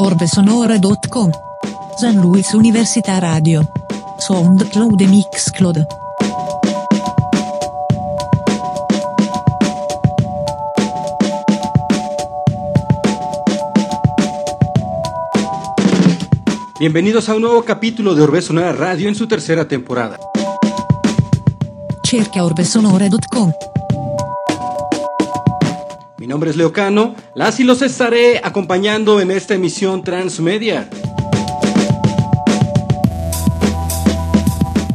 [0.00, 1.30] orbesonora.com.
[1.98, 3.70] San Luis Università Radio.
[4.16, 5.86] SoundCloud e Mixcloud.
[16.78, 20.18] Bienvenidos a un nuevo capítulo de Orbe Sonora Radio en su tercera temporada.
[22.02, 23.52] Cerca orbesonora.com.
[26.30, 30.88] Mi nombre es Leocano, las y los estaré acompañando en esta emisión transmedia.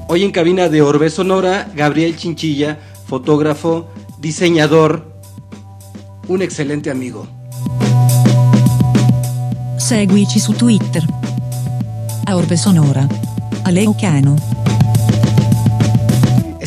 [0.07, 5.12] Hoy en cabina de Orbe Sonora, Gabriel Chinchilla, fotógrafo, diseñador,
[6.29, 7.27] un excelente amigo.
[9.77, 11.04] Seguici su Twitter.
[12.27, 13.09] A Orbe Sonora.
[13.65, 14.38] A Leucano.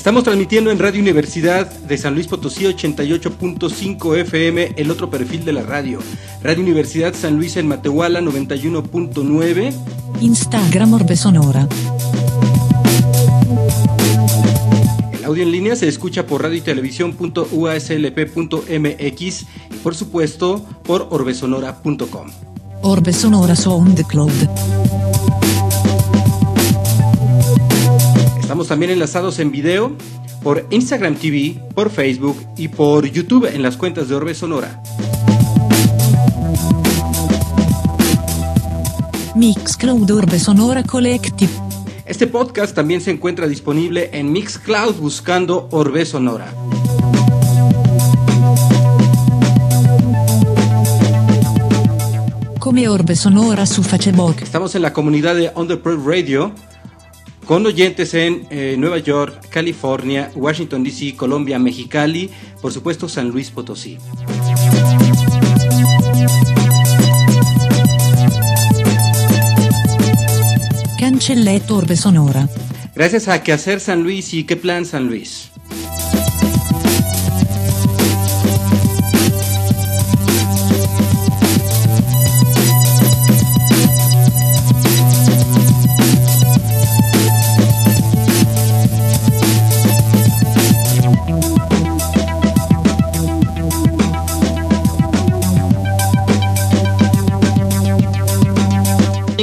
[0.08, 5.52] Estamos transmitiendo en Radio Universidad de San Luis Potosí 88.5 FM, el otro perfil de
[5.52, 5.98] la radio.
[6.42, 9.74] Radio Universidad San Luis en Matehuala 91.9.
[10.22, 11.68] Instagram Orbe Sonora.
[15.12, 19.46] El audio en línea se escucha por radio y televisión.uaslp.mx y
[19.82, 22.30] por supuesto por orbesonora.com.
[22.80, 25.07] Orbe Sonora SoundCloud.
[28.58, 29.92] Estamos también enlazados en video
[30.42, 34.82] por Instagram TV, por Facebook y por YouTube en las cuentas de Orbe Sonora.
[39.36, 41.52] Mixcloud Orbe Sonora Collective.
[42.04, 46.52] Este podcast también se encuentra disponible en Mixcloud buscando Orbe Sonora.
[52.58, 54.38] Come Orbe Sonora su Facebook.
[54.42, 56.52] Estamos en la comunidad de Underprod Radio
[57.48, 62.28] con oyentes en eh, Nueva York, California, Washington DC, Colombia, Mexicali,
[62.60, 63.96] por supuesto San Luis Potosí.
[71.00, 72.50] Cancelletto Orbe Sonora.
[72.94, 75.50] Gracias a Quehacer San Luis y Qué Plan San Luis.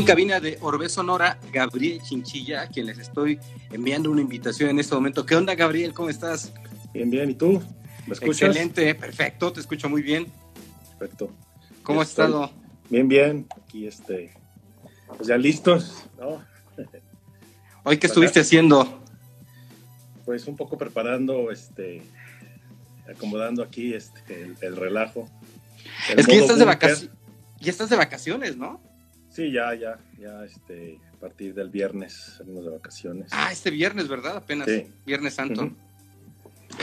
[0.05, 3.39] En cabina de Orbe Sonora, Gabriel Chinchilla, a quien les estoy
[3.71, 5.25] enviando una invitación en este momento.
[5.25, 5.95] ¿Qué onda, Gabriel?
[5.95, 6.53] ¿Cómo estás?
[6.93, 7.31] Bien, bien.
[7.31, 7.59] ¿Y tú?
[8.05, 8.49] ¿Me escuchas?
[8.49, 10.27] Excelente, perfecto, te escucho muy bien.
[10.99, 11.31] Perfecto.
[11.81, 12.51] ¿Cómo has estado?
[12.87, 13.47] Bien, bien.
[13.59, 14.31] Aquí, este,
[15.07, 16.45] pues ya listos, ¿no?
[17.83, 19.01] Hoy, ¿qué estuviste haciendo?
[20.23, 22.03] Pues un poco preparando, este,
[23.11, 25.27] acomodando aquí, este, el, el relajo.
[26.11, 27.09] El es que ya estás, de vacaciones,
[27.59, 28.93] ya estás de vacaciones, ¿no?
[29.35, 33.27] Sí, ya, ya, ya, este, a partir del viernes salimos de vacaciones.
[33.33, 34.37] Ah, este viernes, ¿verdad?
[34.37, 34.87] Apenas, Sí.
[35.05, 35.71] Viernes Santo.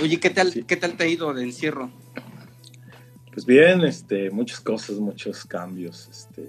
[0.03, 0.63] Oye, ¿qué tal, Sí.
[0.65, 1.91] ¿qué tal te ha ido de encierro?
[3.33, 6.47] Pues bien, este, muchas cosas, muchos cambios, este,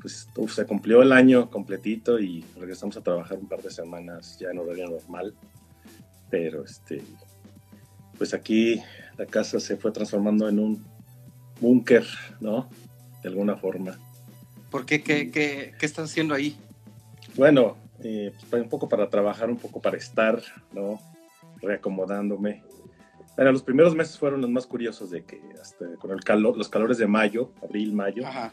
[0.00, 4.38] pues uf, se cumplió el año completito y regresamos a trabajar un par de semanas
[4.38, 5.34] ya en horario normal,
[6.30, 7.02] pero este,
[8.16, 8.80] pues aquí
[9.18, 10.86] la casa se fue transformando en un
[11.60, 12.06] búnker,
[12.40, 12.70] ¿no?
[13.22, 13.98] De alguna forma.
[14.74, 15.04] ¿Por qué?
[15.04, 16.56] ¿Qué, qué, qué estás haciendo ahí?
[17.36, 20.42] Bueno, eh, pues, un poco para trabajar, un poco para estar,
[20.72, 21.00] ¿no?
[21.62, 22.64] Reacomodándome.
[23.36, 26.68] Bueno, los primeros meses fueron los más curiosos de que hasta con el calor, los
[26.68, 28.52] calores de mayo, abril, mayo, Ajá.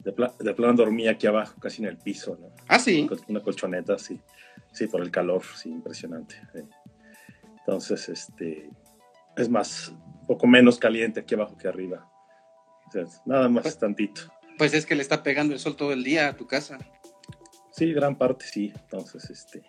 [0.00, 2.48] de, pla- de plano dormía aquí abajo, casi en el piso, ¿no?
[2.66, 3.08] Ah, sí.
[3.28, 4.20] Una colchoneta, sí.
[4.72, 6.34] Sí, por el calor, sí, impresionante.
[6.52, 6.62] sí.
[7.60, 8.68] Entonces, este,
[9.36, 9.94] es más,
[10.26, 12.04] poco menos caliente aquí abajo que arriba.
[12.88, 14.22] O sea, nada más tantito.
[14.58, 16.78] Pues es que le está pegando el sol todo el día a tu casa.
[17.72, 18.72] Sí, gran parte sí.
[18.74, 19.62] Entonces, este,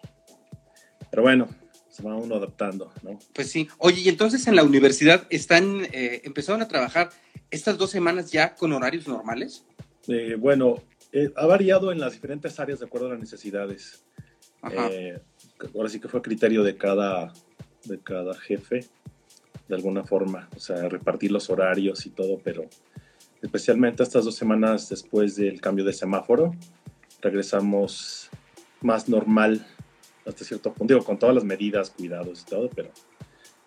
[1.10, 1.50] pero bueno,
[1.90, 3.20] se va uno adaptando, ¿no?
[3.34, 3.68] Pues sí.
[3.80, 7.10] Oye, y entonces en la universidad están, eh, empezaron a trabajar
[7.50, 9.66] estas dos semanas ya con horarios normales.
[10.08, 14.06] Eh, bueno, eh, ha variado en las diferentes áreas de acuerdo a las necesidades.
[14.62, 14.90] Ajá.
[14.92, 15.20] Eh,
[15.76, 17.34] ahora sí que fue criterio de cada,
[17.86, 18.86] de cada jefe,
[19.68, 22.66] de alguna forma, o sea, repartir los horarios y todo, pero
[23.42, 26.56] especialmente estas dos semanas después del cambio de semáforo,
[27.22, 28.30] regresamos
[28.82, 29.66] más normal
[30.26, 32.92] hasta cierto punto, digo, con todas las medidas, cuidados y todo, pero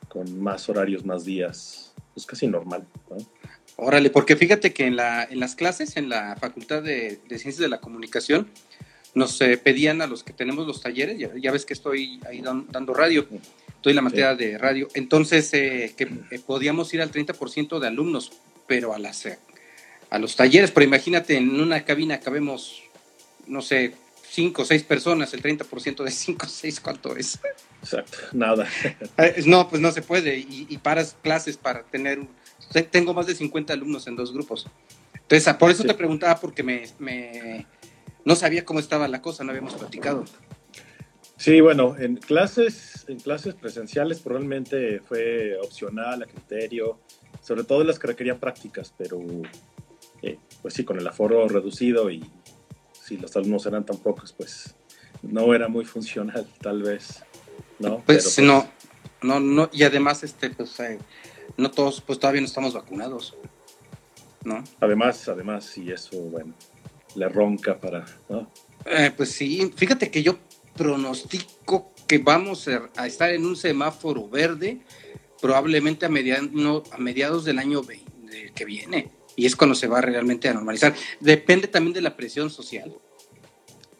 [0.08, 3.16] con más horarios, más días, pues casi normal, ¿no?
[3.76, 7.58] Órale, porque fíjate que en, la, en las clases, en la Facultad de, de Ciencias
[7.58, 8.48] de la Comunicación,
[9.14, 12.42] nos eh, pedían a los que tenemos los talleres, ya, ya ves que estoy ahí
[12.42, 13.26] dan- dando radio,
[13.82, 18.32] doy la materia de radio, entonces eh, que eh, podíamos ir al 30% de alumnos,
[18.68, 19.38] pero a las, eh,
[20.10, 22.82] a los talleres, pero imagínate, en una cabina cabemos,
[23.46, 23.94] no sé,
[24.28, 27.38] cinco o seis personas, el 30% de cinco o seis, ¿cuánto es?
[27.82, 28.66] Exacto, nada.
[29.18, 32.20] Eh, no, pues no se puede, y, y paras clases para tener,
[32.90, 34.66] tengo más de 50 alumnos en dos grupos.
[35.14, 37.66] Entonces, por eso te preguntaba, porque me, me,
[38.24, 40.24] no sabía cómo estaba la cosa, no habíamos platicado.
[41.36, 46.98] Sí, bueno, en clases, en clases presenciales probablemente fue opcional, a criterio,
[47.40, 49.18] sobre todo las que requerían prácticas, pero
[50.22, 52.24] eh, pues sí, con el aforo reducido y
[52.92, 54.74] si los alumnos eran tan pocos, pues
[55.22, 57.24] no era muy funcional, tal vez,
[57.78, 58.02] ¿no?
[58.06, 58.68] Pues, pues no,
[59.22, 60.98] no, no, y además, este, pues, eh,
[61.56, 63.36] no todos, pues todavía no estamos vacunados,
[64.44, 64.62] ¿no?
[64.80, 66.54] Además, además, y eso, bueno,
[67.14, 68.50] le ronca para, ¿no?
[68.86, 70.38] Eh, pues sí, fíjate que yo
[70.76, 74.80] pronostico que vamos a estar en un semáforo verde
[75.40, 77.82] probablemente a, a mediados del año
[78.54, 79.10] que viene.
[79.36, 80.94] Y es cuando se va realmente a normalizar.
[81.20, 82.94] Depende también de la presión social.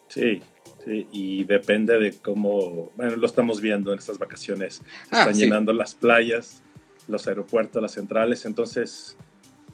[0.09, 0.43] Sí,
[0.85, 4.83] sí, y depende de cómo, bueno, lo estamos viendo en estas vacaciones.
[5.11, 6.63] Ah, están llenando las playas,
[7.07, 8.45] los aeropuertos, las centrales.
[8.45, 9.17] Entonces,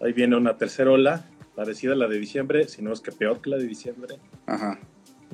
[0.01, 3.41] ahí viene una tercera ola, parecida a la de diciembre, si no es que peor
[3.41, 4.17] que la de diciembre.
[4.47, 4.79] Ajá.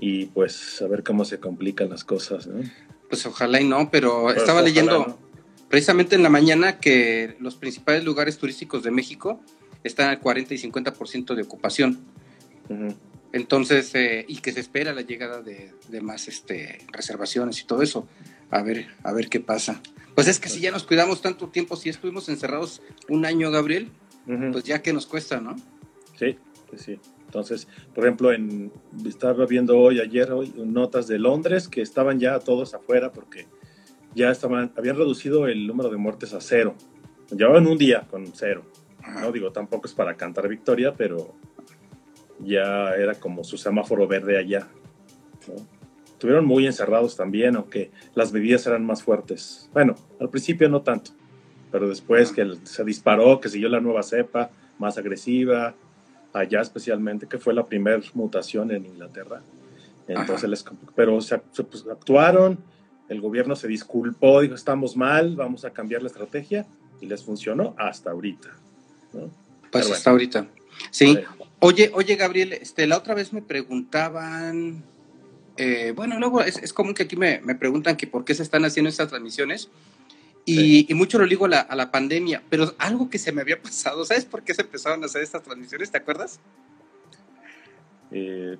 [0.01, 2.63] Y pues a ver cómo se complican las cosas, ¿no?
[3.09, 5.19] Pues ojalá y no, pero pues estaba leyendo
[5.69, 9.41] precisamente en la mañana que los principales lugares turísticos de México
[9.84, 12.00] están al 40 y 50% de ocupación.
[13.32, 18.06] Entonces, eh, y que se espera la llegada de, más este, reservaciones y todo eso.
[18.50, 19.81] A ver, a ver qué pasa.
[20.14, 23.88] Pues es que si ya nos cuidamos tanto tiempo, si estuvimos encerrados un año, Gabriel,
[24.52, 25.56] pues ya que nos cuesta, ¿no?
[26.19, 26.37] Sí,
[26.76, 26.99] sí.
[27.32, 28.70] Entonces, por ejemplo, en,
[29.06, 33.46] estaba viendo hoy, ayer, hoy, notas de Londres que estaban ya todos afuera porque
[34.14, 36.75] ya estaban, habían reducido el número de muertes a cero.
[37.34, 38.67] Llevaban un día con cero.
[39.21, 41.35] No digo, tampoco es para cantar victoria, pero
[42.41, 44.69] ya era como su semáforo verde allá.
[46.05, 49.69] Estuvieron muy encerrados también, aunque las medidas eran más fuertes.
[49.73, 51.11] Bueno, al principio no tanto,
[51.71, 55.75] pero después que se disparó, que siguió la nueva cepa, más agresiva,
[56.33, 59.43] allá especialmente, que fue la primera mutación en Inglaterra.
[60.09, 60.65] Entonces, les,
[60.95, 62.59] pero se, pues, actuaron,
[63.09, 66.67] el gobierno se disculpó, dijo, estamos mal, vamos a cambiar la estrategia
[67.01, 68.49] y les funcionó hasta ahorita.
[69.70, 70.47] Pues hasta ahorita.
[70.91, 71.19] Sí.
[71.61, 74.82] Oye, oye, Gabriel, este, la otra vez me preguntaban,
[75.56, 78.91] eh, bueno, luego es, común que aquí me, preguntan que por qué se están haciendo
[78.91, 79.70] estas transmisiones.
[80.44, 83.62] Y, mucho lo digo a la, a la, pandemia, pero algo que se me había
[83.62, 85.93] pasado, ¿sabes por qué se empezaron a hacer estas transmisiones?
[85.93, 86.41] ¿Te acuerdas?
[88.11, 88.56] Eh,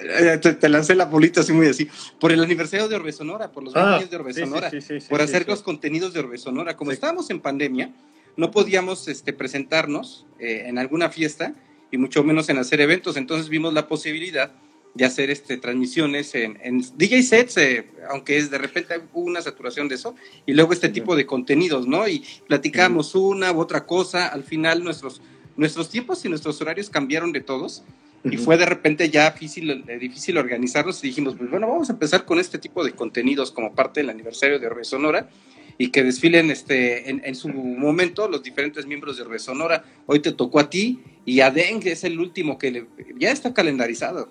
[0.00, 1.88] eh, te, lancé la bolita así muy así.
[2.20, 4.70] Por el aniversario de Orbe Sonora, por los 20 ah, años de Orbe Sonora,
[5.08, 6.76] por hacer los contenidos de Orbe Sonora.
[6.76, 7.92] Como estábamos en pandemia,
[8.36, 11.54] no podíamos este, presentarnos eh, en alguna fiesta
[11.90, 13.16] y mucho menos en hacer eventos.
[13.16, 14.52] Entonces vimos la posibilidad
[14.94, 19.88] de hacer este, transmisiones en, DJ sets, eh, aunque es de repente hubo una saturación
[19.88, 20.14] de eso,
[20.46, 22.08] y luego este tipo de contenidos, ¿no?
[22.08, 24.28] Y platicamos una u otra cosa.
[24.28, 25.20] Al final nuestros,
[25.56, 27.82] nuestros tiempos y nuestros horarios cambiaron de todos
[28.24, 31.92] y fue de repente ya difícil, eh, difícil organizarnos y dijimos, pues bueno, vamos a
[31.92, 35.28] empezar con este tipo de contenidos como parte del aniversario de Resonora
[35.78, 39.84] y que desfilen este, en, su momento los diferentes miembros de Resonora.
[40.06, 42.86] Hoy te tocó a ti y a Den, que es el último que
[43.18, 44.30] ya está calendarizado.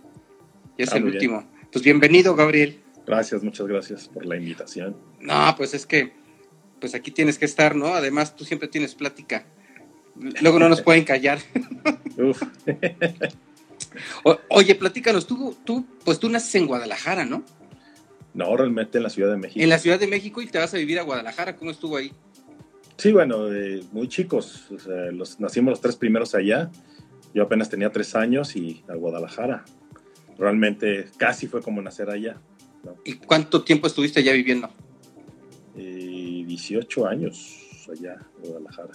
[0.78, 1.48] Ya es ah, el último.
[1.72, 2.80] Pues bienvenido, Gabriel.
[3.06, 4.98] Gracias, muchas gracias por la invitación.
[5.20, 6.14] No, pues es que,
[6.80, 7.94] pues aquí tienes que estar, ¿no?
[7.94, 9.46] Además, tú siempre tienes plática.
[10.42, 11.40] Luego no nos pueden callar.
[12.18, 12.42] Uf.
[14.50, 17.44] oye, platícanos, tú, tú, pues tú naces en Guadalajara, ¿no?
[18.36, 19.64] No, realmente en la Ciudad de México.
[19.64, 22.12] En la Ciudad de México y te vas a vivir a Guadalajara, ¿cómo estuvo ahí?
[22.98, 23.48] Sí, bueno,
[23.92, 24.68] muy chicos,
[25.12, 26.70] los, nacimos los tres primeros allá,
[27.34, 29.66] yo apenas tenía tres años y a Guadalajara.
[30.38, 32.38] Realmente casi fue como nacer allá.
[33.04, 34.70] ¿Y cuánto tiempo estuviste allá viviendo?
[35.76, 37.58] 18 eh, años
[37.90, 38.94] allá en Guadalajara.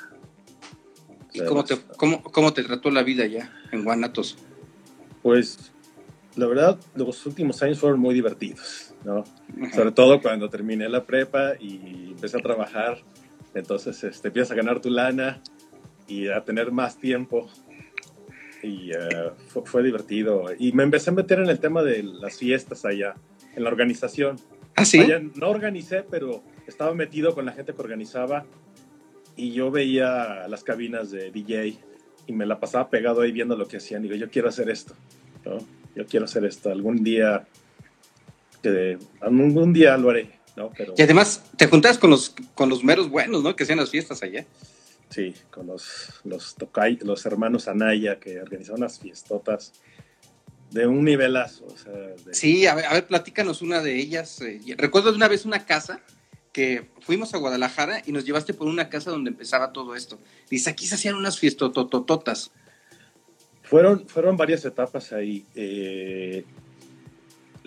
[1.33, 4.37] ¿Y cómo te, cómo, cómo te trató la vida allá en Guanatos?
[5.23, 5.71] Pues
[6.37, 9.25] la verdad, los últimos años fueron muy divertidos, ¿no?
[9.73, 12.99] Sobre todo cuando terminé la prepa y empecé a trabajar,
[13.55, 15.41] entonces este, empiezas a ganar tu lana
[16.07, 17.49] y a tener más tiempo.
[18.63, 19.31] Y eh,
[19.65, 20.45] fue, divertido.
[20.59, 23.15] Y me empecé a meter en el tema de las fiestas allá,
[23.57, 24.37] en la organización.
[24.77, 25.03] ¿Ah, sí?
[25.35, 28.45] no organicé, pero estaba metido con la gente que organizaba
[29.37, 31.79] y yo veía las cabinas de DJ
[32.27, 34.05] y me la pasaba pegado ahí viendo lo que hacían.
[34.05, 34.95] Y digo, yo quiero hacer esto,
[35.45, 35.59] ¿no?
[35.95, 36.71] Yo quiero hacer esto.
[36.71, 37.47] Algún día,
[39.21, 40.71] algún día lo haré, ¿no?
[40.77, 40.95] Pero...
[40.97, 43.57] Y además, te juntas con los, con los meros buenos, ¿no?
[43.57, 44.47] Que sean las fiestas allá.
[45.11, 49.73] Sí, con los, los, tocay, los hermanos Anaya que organizaron unas fiestotas
[50.71, 51.67] de un nivelazo.
[51.67, 52.33] O sea, de...
[52.33, 54.41] Sí, a ver, a ver, platícanos una de ellas.
[54.41, 56.01] Eh, recuerdo de una vez una casa
[56.53, 60.19] que fuimos a Guadalajara y nos llevaste por una casa donde empezaba todo esto.
[60.49, 62.53] Dice, aquí se hacían unas fiestototototas.
[63.63, 65.45] Fueron, fueron varias etapas ahí.
[65.55, 66.45] Eh,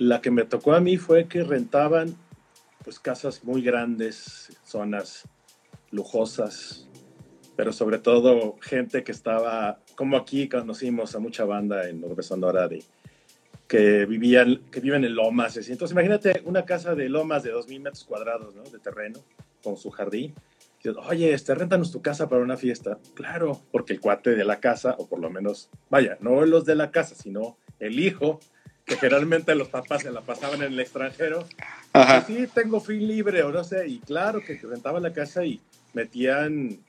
[0.08, 2.16] la que me tocó a mí fue que rentaban
[2.84, 5.24] pues casas muy grandes, zonas
[5.92, 6.88] lujosas,
[7.56, 12.68] pero sobre todo gente que estaba, como aquí conocimos a mucha banda en Orbe Sonora
[12.68, 12.84] de
[13.68, 15.56] que vivían, que viven en lomas.
[15.58, 19.20] Entonces imagínate una casa de lomas de 2.000 metros cuadrados de terreno
[19.64, 20.34] con su jardín.
[20.84, 23.00] Y, Oye, este, rentanos tu casa para una fiesta.
[23.14, 26.76] Claro, porque el cuate de la casa, o por lo menos, vaya, no los de
[26.76, 28.40] la casa, sino el hijo,
[28.86, 31.48] que generalmente los papás se la pasaban en el extranjero.
[31.94, 32.26] Ajá.
[32.26, 33.88] Sí, tengo fin libre o no sé.
[33.88, 35.62] Y claro que rentaban la casa y
[35.94, 36.80] metían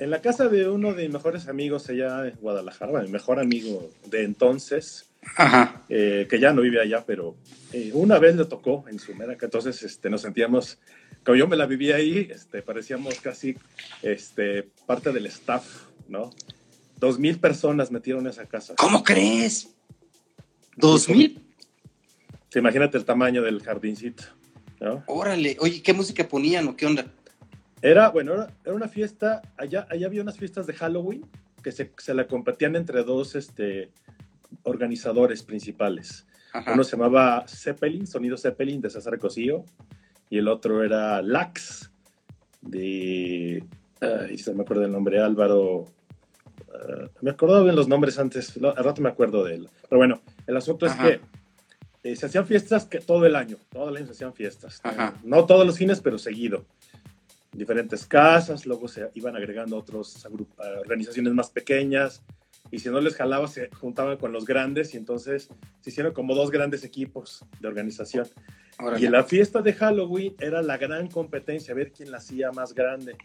[0.00, 3.90] en la casa de uno de mis mejores amigos allá en Guadalajara, mi mejor amigo
[4.06, 5.82] de entonces, Ajá.
[5.90, 7.36] Eh, que ya no vive allá, pero
[7.74, 10.78] eh, una vez le tocó en su mera, que entonces este, nos sentíamos,
[11.22, 13.58] como yo me la vivía ahí, este, parecíamos casi
[14.00, 15.66] este, parte del staff,
[16.08, 16.30] ¿no?
[16.96, 18.74] Dos mil personas metieron esa casa.
[18.78, 19.68] ¿Cómo crees?
[20.80, 21.42] ¿Dos mil?
[22.54, 24.24] imagínate el tamaño del jardincito,
[24.80, 25.04] ¿no?
[25.06, 27.06] Órale, oye, ¿qué música ponían o qué onda?
[27.80, 31.24] Era, bueno, era, era una fiesta, allá, allá había unas fiestas de Halloween
[31.62, 33.90] que se, se la competían entre dos, este,
[34.62, 36.26] organizadores principales.
[36.72, 39.64] Uno se llamaba Zeppelin, Sonido Zeppelin de César Cosío,
[40.28, 41.90] y el otro era Lax,
[42.60, 43.64] de.
[44.36, 45.86] Se me acuerdo del nombre, Álvaro.
[46.68, 49.68] Uh, me acordaba de los nombres antes, al rato me acuerdo de él.
[49.88, 50.20] Pero bueno,
[50.50, 51.20] el asunto es que
[52.02, 54.82] eh, se hacían fiestas que todo el año, todo el año se hacían fiestas.
[55.22, 56.64] No todos los fines, pero seguido.
[57.52, 60.26] Diferentes casas, luego se iban agregando otras
[60.84, 62.22] organizaciones más pequeñas
[62.70, 65.48] y si no les jalaba se juntaban con los grandes y entonces
[65.80, 68.26] se hicieron como dos grandes equipos de organización.
[68.98, 72.50] y en la fiesta de Halloween era la gran competencia, a ver quién la hacía
[72.52, 73.16] más grande.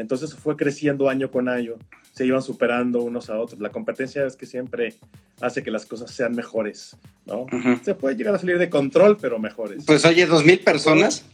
[0.00, 1.74] Entonces fue creciendo año con año,
[2.12, 3.60] se iban superando unos a otros.
[3.60, 4.94] La competencia es que siempre
[5.40, 7.46] hace que las cosas sean mejores, ¿no?
[7.82, 9.84] Se puede llegar a salir de control, pero mejores.
[9.86, 11.24] Pues oye, dos mil personas.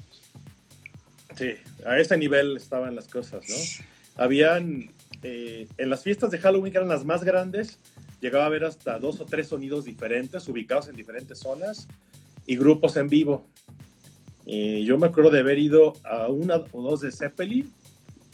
[1.36, 1.50] Sí,
[1.84, 4.22] a ese nivel estaban las cosas, ¿no?
[4.22, 4.90] Habían
[5.22, 7.78] eh, en las fiestas de Halloween, que eran las más grandes,
[8.20, 11.88] llegaba a ver hasta dos o tres sonidos diferentes, ubicados en diferentes zonas,
[12.46, 13.46] y grupos en vivo.
[14.46, 17.72] Yo me acuerdo de haber ido a una o dos de Zeppelin,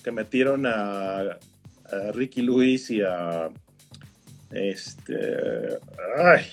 [0.03, 1.39] que metieron a,
[2.13, 3.49] Ricky Lewis y a
[4.53, 5.79] este,
[6.17, 6.47] ay,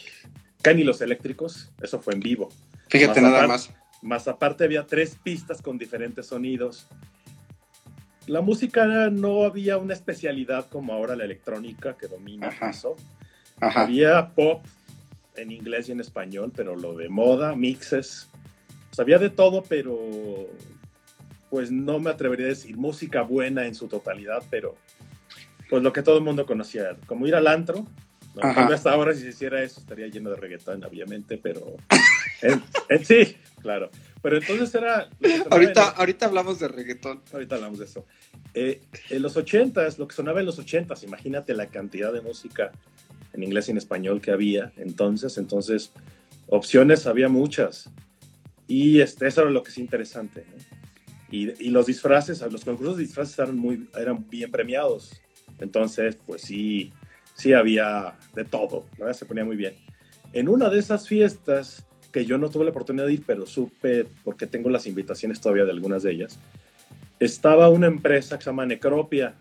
[0.64, 2.50] Kenny los Eléctricos, eso fue en vivo.
[2.90, 3.72] Fíjate nada más.
[4.02, 6.88] Más aparte había tres pistas con diferentes sonidos
[8.28, 12.96] la música no había una especialidad como ahora la electrónica que domina eso.
[13.60, 14.66] Había pop
[15.36, 18.28] en inglés y en español, pero lo de moda, mixes,
[18.92, 19.98] sabía de todo, pero
[21.50, 24.76] pues no me atrevería a decir música buena en su totalidad, pero
[25.70, 27.86] pues lo que todo el mundo conocía, como ir al antro.
[28.36, 28.44] ¿no?
[28.44, 31.76] Hasta ahora si se hiciera eso estaría lleno de reggaetón, obviamente, pero
[32.90, 33.90] en sí, claro.
[34.22, 35.10] Pero entonces era...
[35.50, 37.22] Ahorita, ahorita hablamos de reggaetón.
[37.34, 38.06] Ahorita hablamos de eso.
[38.54, 42.72] Eh, en los ochentas, lo que sonaba en los ochentas, imagínate la cantidad de música
[43.34, 45.38] en inglés y en español que había entonces.
[45.38, 45.92] Entonces,
[46.48, 47.90] opciones había muchas.
[48.68, 50.46] Y este, eso era lo que es interesante.
[51.30, 55.22] Y, y, los disfraces, los concursos de disfraces eran, muy, eran bien premiados.
[55.60, 56.94] Entonces, pues sí,
[57.34, 58.86] sí había de todo.
[58.98, 59.76] La se ponía muy bien.
[60.34, 64.06] En una de esas fiestas que yo no tuve la oportunidad de ir, pero supe,
[64.24, 66.40] porque tengo las invitaciones todavía de algunas de ellas,
[67.20, 69.36] estaba una empresa que se llama Necropia,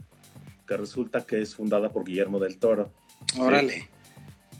[0.67, 2.93] que resulta que es fundada por Guillermo del Toro.
[3.39, 3.89] Órale.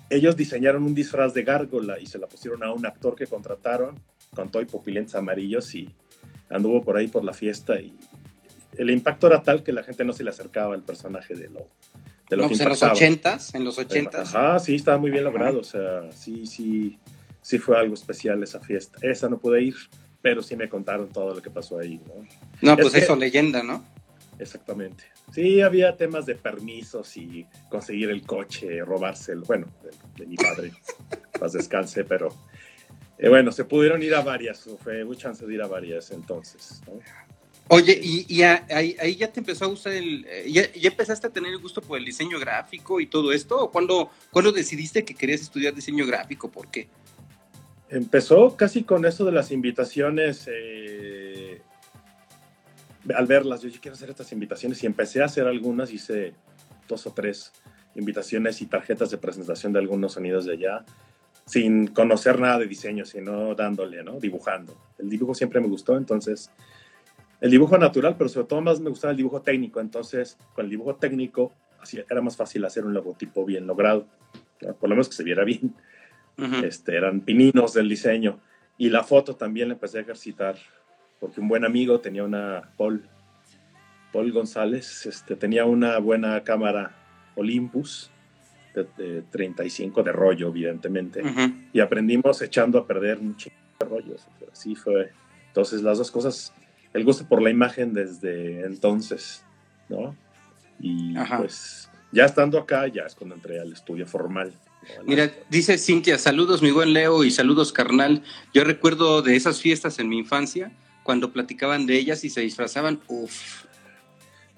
[0.09, 4.01] Ellos diseñaron un disfraz de gárgola y se la pusieron a un actor que contrataron
[4.35, 5.93] con todo y pupilentes amarillos y
[6.51, 7.97] anduvo por ahí por la fiesta y
[8.79, 11.69] el impacto era tal que la gente no se le acercaba al personaje de lo,
[12.29, 14.35] de lo que pues en los ochentas, en los ochentas.
[14.35, 16.99] Ah, sí, estaba muy bien logrado, o sea, sí, sí,
[17.41, 18.99] sí fue algo especial esa fiesta.
[19.03, 19.77] Esa no pude ir,
[20.21, 22.27] pero sí me contaron todo lo que pasó ahí, ¿no?
[22.61, 23.85] No, pues eso, leyenda, ¿no?
[24.39, 25.05] Exactamente.
[25.33, 29.67] Sí, había temas de permisos y conseguir el coche, robarse el, bueno,
[30.17, 30.73] de, mi padre,
[31.41, 32.29] más descanse, pero
[33.19, 36.83] eh, bueno, se pudieron ir a varias, fue mucha chance de ir a varias entonces,
[36.87, 37.01] ¿no?
[37.69, 41.59] Oye, y, ahí, ya te empezó a gustar el, eh, ya, empezaste a tener el
[41.59, 45.75] gusto por el diseño gráfico y todo esto, o cuándo, cuando decidiste que querías estudiar
[45.75, 46.49] diseño gráfico?
[46.49, 46.89] ¿Por qué?
[47.89, 50.49] Empezó casi con eso de las invitaciones.
[50.49, 51.61] Eh,
[53.13, 56.35] al verlas, yo, yo quiero hacer estas invitaciones y empecé a hacer algunas, hice
[56.87, 57.53] dos o tres
[57.97, 60.85] invitaciones y tarjetas de presentación de algunos sonidos de allá,
[61.47, 64.19] sin conocer nada de diseño, sino dándole, ¿no?
[64.19, 64.77] Dibujando.
[64.99, 66.51] El dibujo siempre me gustó, entonces,
[67.41, 70.71] el dibujo natural, pero sobre todo más me gustaba el dibujo técnico, entonces, con el
[70.71, 74.07] dibujo técnico, así, era más fácil hacer un logotipo bien logrado,
[74.81, 75.73] por lo menos que se viera bien.
[76.65, 78.41] este, eran pininos del diseño.
[78.77, 80.57] Y la foto también la empecé a ejercitar,
[81.21, 83.09] porque un buen amigo tenía una, Paul,
[84.13, 86.95] Paul González, este, tenía una buena cámara
[87.37, 88.11] Olympus
[88.85, 91.23] de, 35 de rollo, evidentemente.
[91.73, 94.27] Y aprendimos echando a perder un chingo de rollos.
[94.53, 95.11] Así fue.
[95.49, 96.53] Entonces, las dos cosas,
[96.93, 99.45] el gusto por la imagen desde entonces,
[99.89, 100.15] ¿no?
[100.79, 104.53] Y pues ya estando acá, ya es cuando entré al estudio formal.
[105.05, 108.23] Mira, dice Cintia, saludos mi buen Leo y saludos carnal.
[108.55, 113.01] Yo recuerdo de esas fiestas en mi infancia, cuando platicaban de ellas y se disfrazaban,
[113.09, 113.66] uff,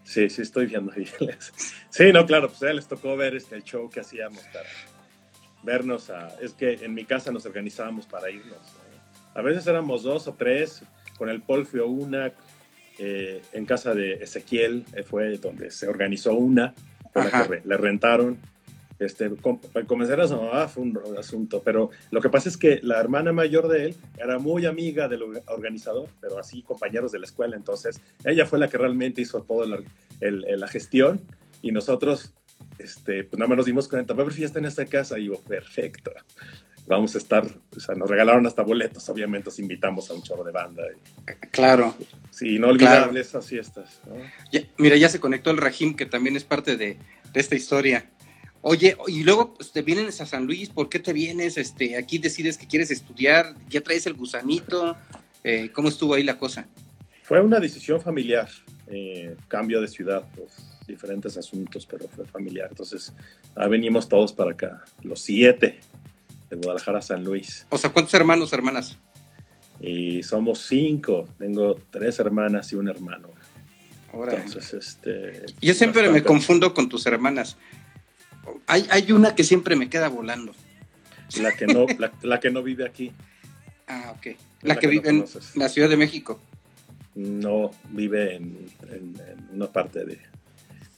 [0.09, 0.91] Sí, sí, estoy viendo.
[1.91, 4.69] Sí, no, claro, pues ya les tocó ver este, el show que hacíamos para
[5.63, 6.09] vernos.
[6.09, 8.57] A, es que en mi casa nos organizábamos para irnos.
[9.35, 10.83] A veces éramos dos o tres,
[11.19, 12.33] con el Polfio una,
[12.99, 16.75] eh, en casa de Ezequiel eh, fue donde se organizó una,
[17.65, 18.39] le rentaron
[18.99, 19.31] este,
[19.87, 23.69] comenzar a ah, fue un asunto, pero lo que pasa es que la hermana mayor
[23.69, 28.47] de él era muy amiga del organizador, pero así compañeros de la escuela, entonces ella
[28.47, 29.79] fue la que realmente hizo toda la,
[30.21, 31.21] la gestión
[31.63, 32.35] y nosotros,
[32.79, 35.27] este, pues nada más nos dimos cuenta, va a haber fiesta en esta casa y
[35.27, 36.13] yo, perfecto,
[36.89, 40.43] vamos a estar, o sea, nos regalaron hasta boletos, obviamente nos invitamos a un chorro
[40.43, 40.83] de banda.
[41.53, 41.95] claro.
[42.31, 44.01] Sí, no olvidable esas fiestas.
[44.77, 46.97] mira, ya se conectó el Rajim, que también es parte de,
[47.33, 48.11] de esta historia.
[48.63, 51.57] Oye, y luego pues, te vienes a San Luis, ¿por qué te vienes?
[51.57, 54.97] Este, aquí decides que quieres estudiar, ya traes el gusanito,
[55.45, 56.67] eh, ¿cómo estuvo ahí la cosa?
[57.23, 58.49] Fue una decisión familiar,
[58.89, 60.51] eh, cambio de ciudad, pues,
[60.87, 62.69] diferentes asuntos, pero fue familiar.
[62.71, 63.13] Entonces,
[63.55, 65.79] ah, venimos todos para acá, los siete
[66.51, 67.67] de Guadalajara a San Luis.
[67.69, 68.99] O sea, ¿cuántos hermanos, hermanas?
[69.81, 73.29] Y somos cinco, tengo tres hermanas y un hermano.
[74.13, 77.57] Entonces, este, Yo siempre me confundo con tus hermanas.
[78.67, 80.55] Hay, una que siempre me queda volando.
[81.41, 81.87] La que no,
[82.23, 83.13] la, que no vive aquí.
[83.91, 84.37] Ah, ok.
[84.61, 86.39] La, que, vive en la Ciudad de México.
[87.15, 88.69] No, vive en,
[89.51, 90.19] una parte de,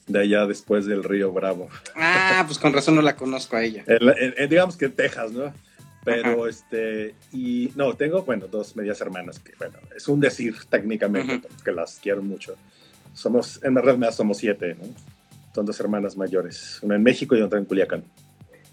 [0.09, 1.69] de allá después del río Bravo.
[1.95, 3.85] Ah, pues con razón no la conozco a ella.
[4.49, 5.55] digamos que en Texas, ¿no?
[6.05, 11.47] Pero este, y no, tengo, bueno, dos medias hermanas que, bueno, es un decir técnicamente,
[11.63, 12.57] que las quiero mucho.
[13.13, 14.89] Somos, en realidad somos siete, ¿no?
[15.55, 18.05] Son dos hermanas mayores, una en México y otra en Culiacán.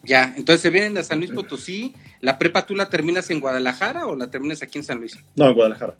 [0.03, 1.93] Ya, entonces se vienen a San Luis Potosí.
[2.21, 5.17] ¿La prepa tú la terminas en Guadalajara o la terminas aquí en San Luis?
[5.35, 5.97] No, en Guadalajara.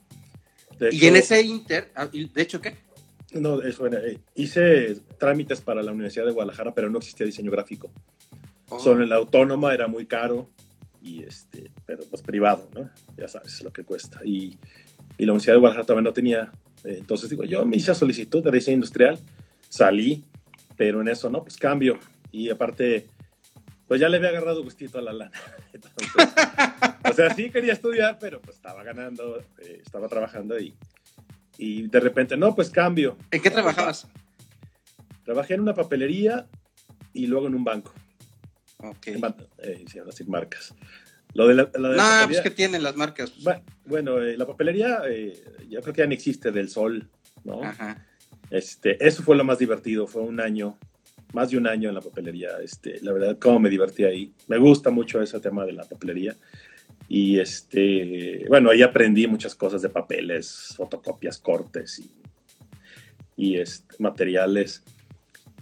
[0.91, 2.75] y en ese inter, ah, ¿de hecho qué?
[3.33, 7.51] No, eso, bueno, eh, hice trámites para la Universidad de Guadalajara, pero no existía diseño
[7.51, 7.91] gráfico.
[8.69, 8.79] Oh.
[8.79, 10.49] Solo en la autónoma era muy caro,
[11.01, 12.89] y este, pero pues privado, ¿no?
[13.17, 14.21] Ya sabes lo que cuesta.
[14.23, 14.57] Y,
[15.17, 16.51] y la Universidad de Guadalajara también no tenía.
[16.83, 19.19] Eh, entonces digo, yo me hice solicitud de diseño industrial,
[19.69, 20.23] salí,
[20.77, 21.43] pero en eso, ¿no?
[21.43, 21.99] Pues cambio.
[22.31, 23.07] Y aparte,
[23.87, 25.31] pues ya le había agarrado gustito a la lana.
[27.09, 30.75] o sea, sí quería estudiar, pero pues estaba ganando, eh, estaba trabajando y,
[31.57, 33.17] y de repente, no, pues cambio.
[33.31, 34.07] ¿En qué trabajabas?
[35.25, 36.47] Trabajé en una papelería
[37.13, 37.93] y luego en un banco.
[38.77, 39.07] Ok.
[39.57, 40.75] Eh, sin marcas.
[41.33, 43.33] Lo de la, no, pues que tienen las marcas.
[43.85, 45.01] Bueno, eh, la papelería,
[45.69, 47.09] yo creo que ya no existe del sol,
[47.43, 47.63] ¿no?
[47.63, 48.05] Ajá.
[48.49, 50.77] Este, eso fue lo más divertido, fue un año,
[51.33, 52.60] más de un año en la papelería.
[52.63, 54.33] Este, la verdad, cómo me divertí ahí.
[54.47, 56.36] Me gusta mucho ese tema de la papelería.
[57.10, 62.12] Y este, bueno, ahí aprendí muchas cosas de papeles, fotocopias, cortes y,
[63.36, 64.83] y este, materiales.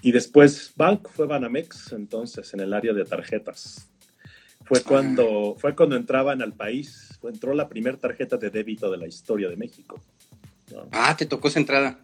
[0.02, 3.90] Y después Bank fue Banamex, entonces, en el área de tarjetas.
[4.64, 9.08] Fue cuando, fue cuando entraban al país, entró la primera tarjeta de débito de la
[9.08, 10.02] historia de México.
[10.92, 12.00] Ah, te tocó esa entrada.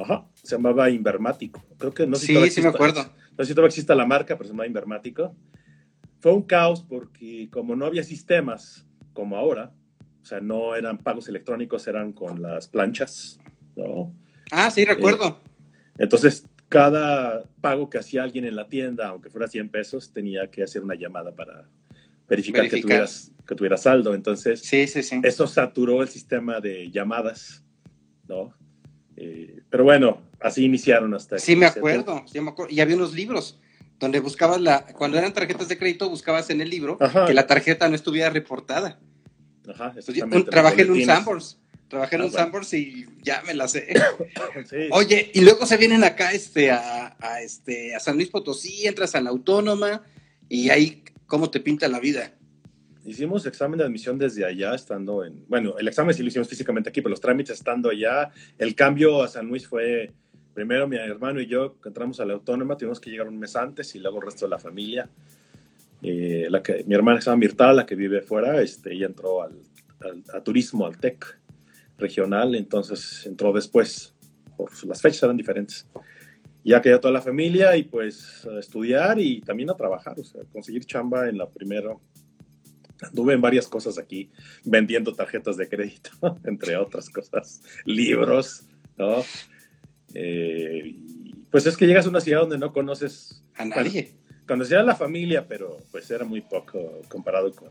[0.00, 1.64] Ajá, se llamaba Invermático.
[1.78, 3.02] Creo que no sé si sí, me acuerdo.
[3.36, 5.34] No sé si todavía existe la marca, pero se llamaba Invermático.
[6.20, 9.72] Fue un caos porque como no había sistemas como ahora,
[10.22, 13.38] o sea, no eran pagos electrónicos, eran con las planchas,
[13.76, 14.14] ¿no?
[14.50, 15.40] Ah, sí, recuerdo.
[15.42, 15.50] Eh,
[15.98, 20.62] entonces, cada pago que hacía alguien en la tienda, aunque fuera 100 pesos, tenía que
[20.62, 21.68] hacer una llamada para
[22.28, 24.14] verificar, Que, tuvieras, que tuvieras saldo.
[24.14, 25.20] Entonces, sí, sí, sí.
[25.22, 27.64] eso saturó el sistema de llamadas,
[28.26, 28.52] ¿no?
[29.16, 31.38] Eh, pero bueno, así iniciaron hasta.
[31.38, 32.72] Sí, me acuerdo, sí me acuerdo.
[32.74, 33.58] Y había unos libros
[33.98, 37.88] donde buscabas la, cuando eran tarjetas de crédito, buscabas en el libro que la tarjeta
[37.88, 39.00] no estuviera reportada.
[39.68, 39.94] Ajá,
[40.50, 41.58] trabajé en un Sanborns.
[41.88, 42.44] Trabajé en Ah, un bueno.
[42.44, 43.86] Sanborns y ya me la sé.
[44.68, 44.88] Sí.
[44.90, 49.14] Oye, y luego se vienen acá este, a, a, este, a San Luis Potosí, entras
[49.14, 50.02] a la Autónoma
[50.48, 52.32] y ahí, ¿cómo te pinta la vida?
[53.06, 55.44] Hicimos examen de admisión desde allá, estando en.
[55.48, 58.30] Bueno, el examen sí lo hicimos físicamente aquí, pero los trámites estando allá.
[58.58, 60.12] El cambio a San Luis fue.
[60.52, 63.94] Primero mi hermano y yo entramos a la autónoma, tuvimos que llegar un mes antes
[63.94, 65.06] y luego el resto de la familia.
[66.02, 69.42] Eh, la que, mi hermana se llama Mirta, la que vive fuera, este, ella entró
[69.42, 69.52] al,
[70.00, 71.38] al- a turismo, al TEC
[71.98, 74.14] regional, entonces entró después.
[74.56, 75.86] Por, las fechas eran diferentes.
[76.64, 80.24] Ya que ya toda la familia y pues a estudiar y también a trabajar, o
[80.24, 82.00] sea, conseguir chamba en la primero.
[83.02, 84.30] Anduve en varias cosas aquí,
[84.64, 86.10] vendiendo tarjetas de crédito,
[86.44, 88.62] entre otras cosas, libros,
[88.96, 89.24] ¿no?
[90.14, 90.96] Eh,
[91.50, 94.14] pues es que llegas a una ciudad donde no conoces, A nadie.
[94.46, 97.70] conocía a la familia, pero pues era muy poco comparado con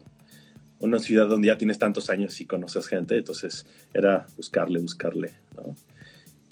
[0.79, 5.75] una ciudad donde ya tienes tantos años y conoces gente, entonces era buscarle, buscarle, ¿no?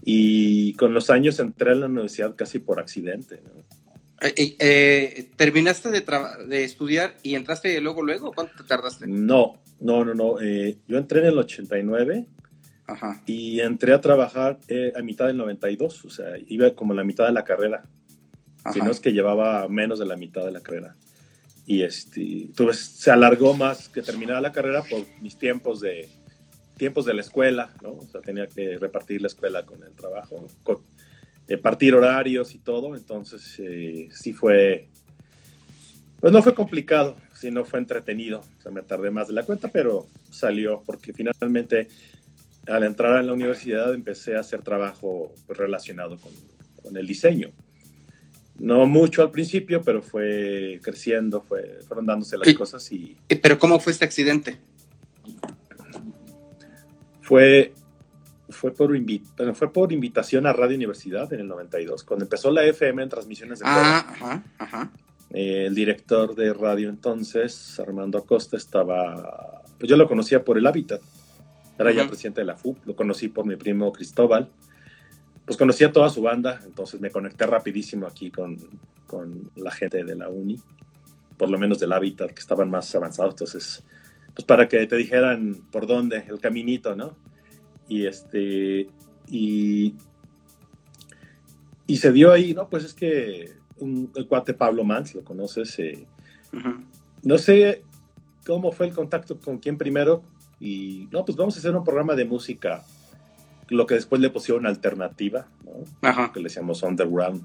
[0.06, 3.64] Y con los años entré a la universidad casi por accidente, ¿no?
[4.24, 6.02] Eh, eh, eh, ¿Terminaste de,
[6.48, 8.32] de estudiar y entraste luego, luego?
[8.32, 9.06] ¿Cuánto te tardaste?
[9.06, 10.40] No, no, no, no.
[10.40, 12.26] eh, yo entré en el 89
[12.88, 13.22] Ajá.
[13.26, 14.60] y entré a trabajar
[14.96, 17.84] a mitad del 92, o sea, iba como la mitad de la carrera.
[18.72, 20.96] Si no es que llevaba menos de la mitad de la carrera.
[21.66, 26.08] Y este, tuve, se alargó más que terminaba la carrera por mis tiempos de
[26.78, 27.92] tiempos de la escuela, ¿no?
[27.92, 30.80] O sea, tenía que repartir la escuela con el trabajo, con,
[31.54, 32.96] eh, partir horarios y todo.
[32.96, 34.90] Entonces, eh, sí fue,
[36.20, 38.40] pues no fue complicado, sino fue entretenido.
[38.60, 41.88] O sea, me tardé más de la cuenta, pero salió porque finalmente
[42.68, 46.32] al entrar a la universidad empecé a hacer trabajo pues, relacionado con,
[46.82, 47.52] con el diseño.
[48.58, 52.54] No mucho al principio, pero fue creciendo, fue, fueron dándose las Sí.
[52.56, 54.58] cosas y ¿Pero cómo fue este accidente?
[57.22, 57.74] fue,
[58.64, 62.06] fue, por invi- bueno, fue por invitación a Radio Universidad en el 92.
[62.06, 64.92] Cuando empezó la FM en transmisiones de Ah, ajá, ajá.
[65.32, 69.62] eh, el director de radio entonces, Armando Acosta, estaba...
[69.78, 71.02] Pues yo lo conocía por el Hábitat.
[71.78, 74.48] Era ya presidente de la FUP, lo conocí por mi primo Cristóbal.
[75.46, 78.58] Pues conocía toda su banda, entonces me conecté rapidísimo aquí con,
[79.08, 80.58] con la gente de la Uni,
[81.36, 83.34] por lo menos del Hábitat, que estaban más avanzados.
[83.34, 83.84] Entonces,
[84.34, 87.18] pues para que te dijeran por dónde, el caminito, ¿no?
[87.88, 88.88] Y este,
[89.28, 89.96] y,
[91.88, 92.70] y se dio ahí, ¿no?
[92.70, 96.06] Pues es que un, el cuate Pablo Mans, lo conoces, eh,
[97.24, 97.84] no sé
[98.46, 100.24] cómo fue el contacto con quién primero,
[100.60, 102.84] y no, pues vamos a hacer un programa de música,
[103.70, 106.08] lo que después le pusieron alternativa, ¿no?
[106.08, 107.44] Ajá, que le decíamos underground.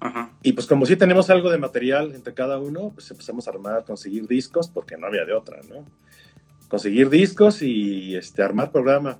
[0.00, 0.30] ajá.
[0.42, 3.84] Y pues como sí tenemos algo de material entre cada uno, pues empezamos a armar,
[3.84, 5.86] conseguir discos, porque no había de otra, ¿no?
[6.68, 9.18] Conseguir discos y este, armar programa.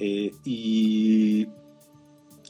[0.00, 1.46] Eh, y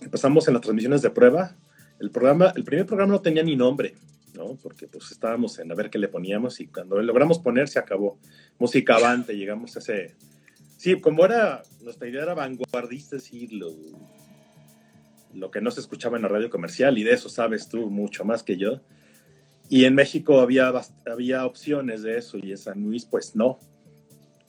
[0.00, 1.56] empezamos en las transmisiones de prueba.
[1.98, 3.96] El, programa, el primer programa no tenía ni nombre,
[4.34, 4.56] ¿no?
[4.62, 7.80] Porque pues estábamos en a ver qué le poníamos y cuando lo logramos poner se
[7.80, 8.18] acabó.
[8.58, 10.14] Música avante, llegamos a ese...
[10.76, 13.74] Sí, como era, nuestra idea era vanguardista, sí, lo,
[15.34, 18.24] lo que no se escuchaba en la radio comercial y de eso sabes tú mucho
[18.24, 18.80] más que yo.
[19.68, 20.72] Y en México había,
[21.04, 23.58] había opciones de eso y en San Luis pues no.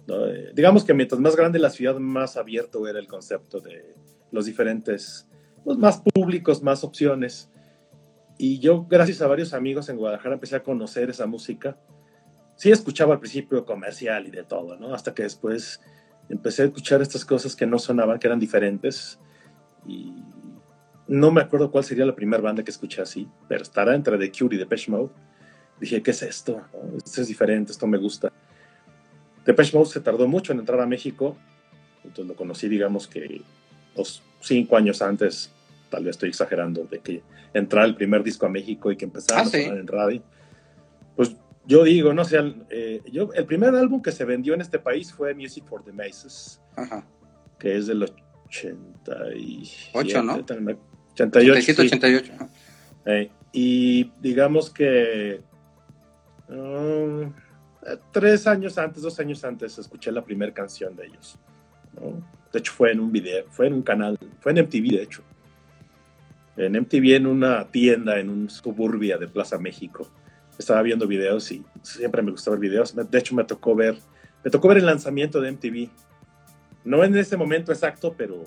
[0.07, 0.27] ¿No?
[0.27, 3.95] Eh, digamos que mientras más grande la ciudad, más abierto era el concepto de
[4.31, 5.27] los diferentes,
[5.63, 7.49] pues, más públicos, más opciones.
[8.37, 11.77] Y yo, gracias a varios amigos en Guadalajara, empecé a conocer esa música.
[12.55, 14.93] Sí escuchaba al principio comercial y de todo, ¿no?
[14.93, 15.81] Hasta que después
[16.29, 19.19] empecé a escuchar estas cosas que no sonaban, que eran diferentes.
[19.85, 20.13] Y
[21.07, 24.31] no me acuerdo cuál sería la primera banda que escuché así, pero estará entre The
[24.31, 25.09] Cure y Depeche Mode.
[25.79, 26.61] Dije, ¿qué es esto?
[26.73, 26.97] ¿No?
[26.97, 28.31] Esto es diferente, esto me gusta.
[29.45, 31.35] Depeche Mode se tardó mucho en entrar a México,
[32.03, 33.41] entonces lo conocí, digamos que
[33.95, 35.51] dos, cinco años antes,
[35.89, 37.21] tal vez estoy exagerando, de que
[37.53, 39.63] entrara el primer disco a México y que empezara Ah, a sí.
[39.63, 40.21] sonar en radio.
[41.15, 44.79] Pues yo digo, no sé, eh, yo, el primer álbum que se vendió en este
[44.79, 47.05] país fue Music for the Masses, Ajá.
[47.59, 50.33] que es del 87, Ocho, ¿no?
[50.35, 50.81] 88,
[51.15, 51.87] 87, sí.
[51.87, 52.33] 88.
[52.35, 52.49] ajá.
[53.05, 55.41] Eh, y digamos que
[56.49, 57.33] um,
[58.11, 61.37] tres años antes, dos años antes, escuché la primera canción de ellos.
[61.93, 62.21] ¿no?
[62.51, 65.23] De hecho, fue en un video, fue en un canal, fue en MTV, de hecho.
[66.57, 70.09] En MTV, en una tienda, en un suburbia de Plaza México.
[70.57, 72.93] Estaba viendo videos y siempre me gustaba ver videos.
[72.95, 73.97] De hecho, me tocó ver,
[74.43, 75.89] me tocó ver el lanzamiento de MTV.
[76.83, 78.43] No en ese momento exacto, pero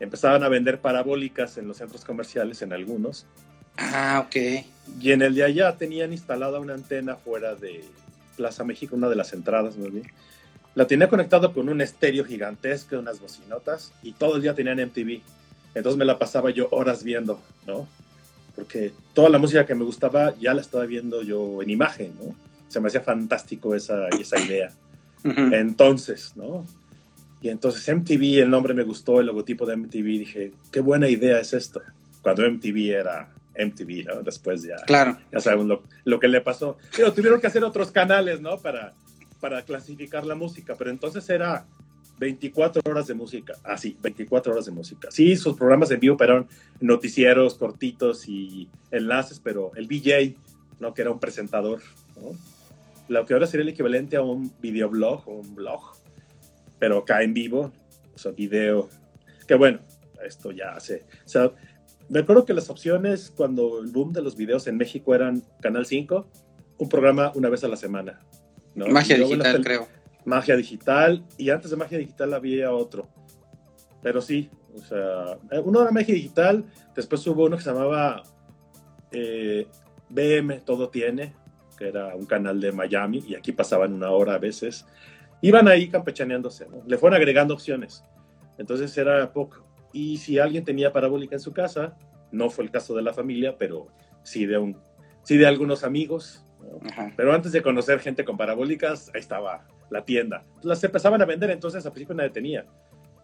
[0.00, 3.26] empezaban a vender parabólicas en los centros comerciales, en algunos.
[3.76, 4.64] Ah, ok.
[5.00, 7.84] Y en el de allá tenían instalada una antena fuera de
[8.36, 10.10] Plaza México, una de las entradas, más bien.
[10.74, 15.20] la tenía conectado con un estéreo gigantesco, unas bocinotas, y todo el día tenían MTV.
[15.74, 17.88] Entonces me la pasaba yo horas viendo, ¿no?
[18.54, 22.34] Porque toda la música que me gustaba ya la estaba viendo yo en imagen, ¿no?
[22.68, 24.70] Se me hacía fantástico esa, esa idea.
[25.24, 26.64] Entonces, ¿no?
[27.42, 31.38] Y entonces MTV, el nombre me gustó, el logotipo de MTV, dije, qué buena idea
[31.38, 31.82] es esto.
[32.22, 34.22] Cuando MTV era MTV, ¿no?
[34.22, 35.18] Después ya, claro.
[35.32, 36.78] ya sabemos lo, lo, que le pasó.
[36.96, 38.58] Pero tuvieron que hacer otros canales, ¿no?
[38.58, 38.94] Para,
[39.40, 41.66] para clasificar la música, pero entonces era
[42.18, 45.08] 24 horas de música, así, 24 horas de música.
[45.10, 46.48] Sí, sus programas en vivo, pero eran
[46.80, 50.36] noticieros cortitos y enlaces, pero el DJ,
[50.80, 50.94] ¿no?
[50.94, 51.80] Que era un presentador,
[52.16, 52.32] ¿no?
[53.08, 55.80] Lo que ahora sería el equivalente a un videoblog o un blog,
[56.78, 57.72] pero acá en vivo,
[58.14, 58.88] o sea, video.
[59.46, 59.80] Que bueno,
[60.24, 61.04] esto ya hace.
[61.24, 61.52] O sea,
[62.08, 65.86] me acuerdo que las opciones cuando el boom de los videos en México eran Canal
[65.86, 66.26] 5,
[66.78, 68.20] un programa una vez a la semana.
[68.74, 69.88] Magia digital, creo.
[70.24, 73.08] Magia digital, y antes de magia digital había otro.
[74.02, 76.64] Pero sí, o sea, eh, uno era magia digital,
[76.94, 78.22] después hubo uno que se llamaba
[79.10, 79.66] eh,
[80.08, 81.34] BM Todo Tiene,
[81.76, 84.86] que era un canal de Miami, y aquí pasaban una hora a veces.
[85.42, 86.82] Iban ahí campechaneándose, ¿no?
[86.86, 88.02] Le fueron agregando opciones.
[88.58, 89.65] Entonces era poco.
[89.92, 91.96] Y si alguien tenía parabólica en su casa,
[92.32, 93.88] no fue el caso de la familia, pero
[94.22, 94.76] sí de, un,
[95.22, 96.46] sí de algunos amigos,
[97.16, 100.44] pero antes de conocer gente con parabólicas, ahí estaba la tienda.
[100.62, 102.66] Las empezaban a vender, entonces a principio nadie tenía.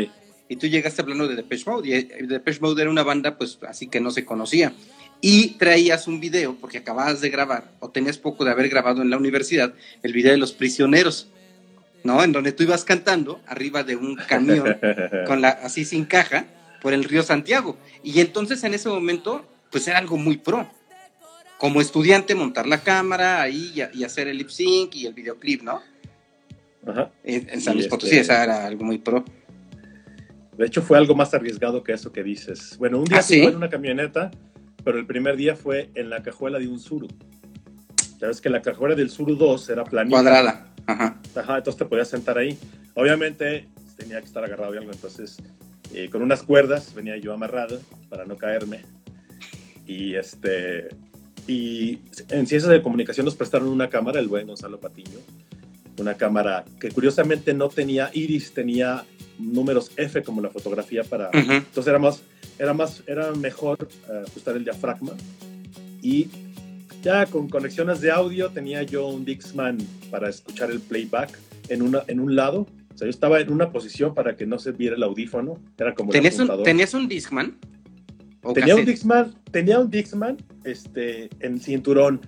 [0.48, 1.88] Y tú llegaste hablando de Depeche Mode.
[1.88, 4.72] Y eh, Depeche Mode era una banda, pues así que no se conocía.
[5.20, 9.10] Y traías un video, porque acababas de grabar, o tenías poco de haber grabado en
[9.10, 11.28] la universidad, el video de los prisioneros,
[12.04, 12.22] ¿no?
[12.22, 14.78] En donde tú ibas cantando arriba de un camión,
[15.26, 16.46] con la, así sin caja,
[16.80, 17.76] por el río Santiago.
[18.02, 20.68] Y entonces en ese momento, pues era algo muy pro.
[21.58, 25.62] Como estudiante, montar la cámara ahí y, y hacer el lip sync y el videoclip,
[25.62, 25.82] ¿no?
[27.22, 29.24] En, San Luis Potosí, este esa era algo muy pro.
[30.56, 32.76] De hecho, fue algo más arriesgado que eso que dices.
[32.78, 34.30] Bueno, un día ¿Ah, fue en una camioneta,
[34.84, 37.08] pero el primer día fue en la cajuela de un Suru.
[38.18, 40.16] Sabes que la cajuela del Suru 2 era planita.
[40.16, 40.74] Cuadrada.
[40.86, 41.20] Ajá.
[41.36, 42.58] Ajá, entonces te podías sentar ahí.
[42.94, 45.38] Obviamente tenía que estar agarrado de algo, entonces
[45.94, 48.82] eh, con unas cuerdas venía yo amarrado para no caerme.
[49.86, 50.88] Y este
[51.46, 55.18] y en ciencias de comunicación nos prestaron una cámara, el buen Gonzalo Patiño,
[55.98, 59.04] una cámara que curiosamente no tenía iris, tenía
[59.38, 61.30] números F como la fotografía para...
[61.32, 62.22] Entonces era más,
[62.58, 65.12] era más, era mejor eh, ajustar el diafragma
[66.02, 66.28] y
[67.02, 69.78] ya con conexiones de audio tenía yo un Dixman
[70.10, 72.66] para escuchar el playback en, una, en un lado.
[72.98, 75.60] O sea, yo estaba en una posición para que no se viera el audífono.
[75.78, 77.56] Era como ¿Tenías, un, ¿Tenías un Dixman?
[78.54, 82.20] Tenía un Dixman, tenía un Dixman este, en cinturón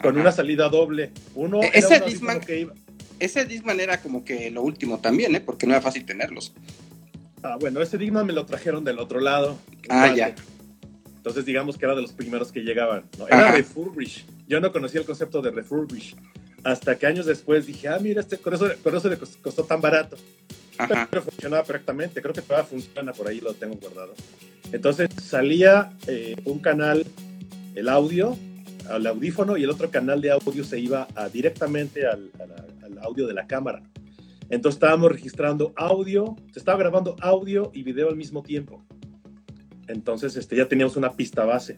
[0.00, 1.10] con una salida doble.
[1.34, 2.74] Uno e-, ese Dixman que iba
[3.18, 5.40] ese Discman era como que lo último también, ¿eh?
[5.40, 6.52] Porque no era fácil tenerlos.
[7.42, 9.58] Ah, bueno, ese Discman me lo trajeron del otro lado.
[9.88, 10.34] Ah, ya.
[11.16, 13.06] Entonces digamos que era de los primeros que llegaban.
[13.18, 13.26] ¿no?
[13.26, 14.26] Era refurbish.
[14.46, 16.14] Yo no conocía el concepto de refurbish.
[16.66, 18.66] Hasta que años después dije, ah, mira, este, con, eso,
[19.08, 20.16] le costó tan barato.
[21.10, 22.20] Pero funcionaba perfectamente.
[22.20, 24.14] Creo que todavía funciona, por ahí lo tengo guardado.
[24.72, 27.06] Entonces salía eh, un canal,
[27.76, 28.36] el audio,
[28.90, 32.32] al audífono y el otro canal de audio se iba directamente al,
[33.00, 33.84] audio de la cámara.
[34.50, 38.84] Entonces estábamos registrando audio, se estaba grabando audio y video al mismo tiempo.
[39.86, 41.76] Entonces este, ya teníamos una pista base.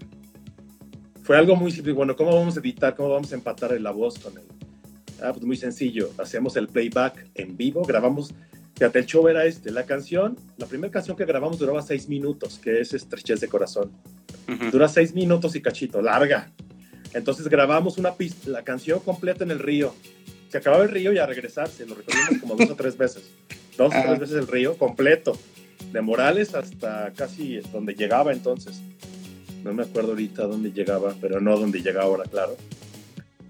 [1.24, 1.92] Fue algo muy simple.
[1.92, 2.96] Bueno, ¿cómo vamos a editar?
[2.96, 4.57] ¿Cómo vamos a empatar la voz con el...?
[5.22, 6.10] Ah, pues muy sencillo.
[6.18, 8.32] Hacemos el playback en vivo, grabamos...
[8.76, 9.72] Fíjate, el show era este.
[9.72, 13.90] La canción, la primera canción que grabamos duraba seis minutos, que es Estrechez de Corazón.
[14.70, 16.52] Dura seis minutos y cachito, larga.
[17.12, 19.94] Entonces grabamos una pista, la canción completa en el río.
[20.48, 23.24] Se acababa el río y a regresarse, lo recorrimos como dos o tres veces.
[23.76, 25.36] Dos o tres veces el río completo.
[25.92, 28.80] De Morales hasta casi donde llegaba entonces.
[29.64, 32.56] No me acuerdo ahorita dónde llegaba, pero no donde llega ahora, claro.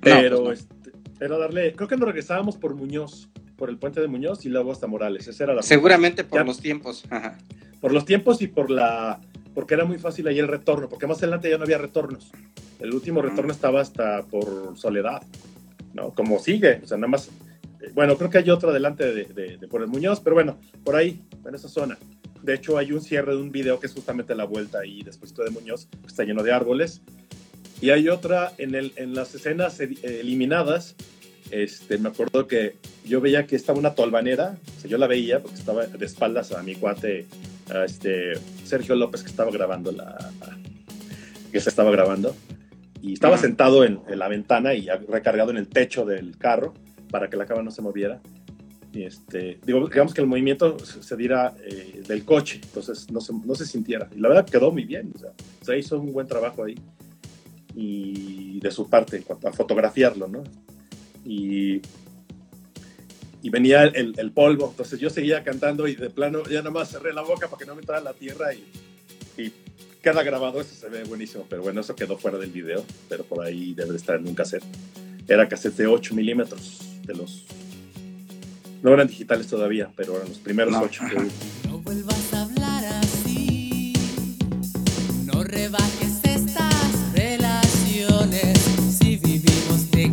[0.01, 0.75] Pero pues este,
[1.21, 4.73] era darle, creo que nos regresábamos por Muñoz, por el puente de Muñoz y luego
[4.73, 5.27] hasta Morales.
[5.27, 7.05] Esa era la Seguramente por los tiempos.
[7.81, 9.21] Por los tiempos y por la
[9.59, 12.31] porque era muy fácil ahí el retorno, porque más adelante ya no había retornos.
[12.79, 15.21] El último retorno estaba hasta por Soledad,
[15.95, 16.15] ¿no?
[16.15, 17.29] Como sigue, o sea, nada más.
[17.81, 21.25] Eh, bueno, creo que hay otro adelante de, por el Muñoz, pero bueno, por ahí,
[21.45, 21.99] en esa zona.
[22.41, 25.35] De hecho, hay un cierre de un video que es justamente la vuelta ahí, después
[25.35, 27.03] de Muñoz, que está lleno de árboles.
[27.81, 30.97] Y hay otra en, el, en las escenas eliminadas.
[31.51, 35.41] Este, me acuerdo que yo veía que estaba una tolvanera, o sea, yo la veía
[35.41, 37.27] porque estaba de espaldas a mi cuate,
[37.71, 40.31] a este Sergio López, que estaba grabando la.
[41.51, 42.35] que se estaba grabando.
[43.01, 46.75] Y estaba sentado en, en, la ventana y recargado en el techo del carro
[47.11, 48.21] para que la cama no se moviera.
[48.93, 53.33] Y este, digo, digamos que el movimiento se diera eh, del coche, entonces no se,
[53.33, 54.09] no se sintiera.
[54.17, 56.75] Y la verdad quedó muy bien, o sea, se hizo un buen trabajo ahí.
[57.75, 60.43] Y de su parte, en cuanto a fotografiarlo, ¿no?
[61.25, 61.81] Y,
[63.43, 67.13] y venía el, el, polvo, entonces yo seguía cantando y de plano ya nomás cerré
[67.13, 68.65] la boca para que no me entrara la tierra y,
[69.37, 69.53] y
[70.03, 73.45] queda grabado, eso se ve buenísimo, pero bueno, eso quedó fuera del video, pero por
[73.45, 74.65] ahí debe estar en un cassette.
[75.29, 77.45] Era cassette de 8 milímetros, de los
[78.83, 80.83] no eran digitales todavía, pero eran los primeros no.
[80.83, 81.03] ocho.
[81.69, 83.93] No vuelvas a hablar así.
[85.25, 85.98] No rebajes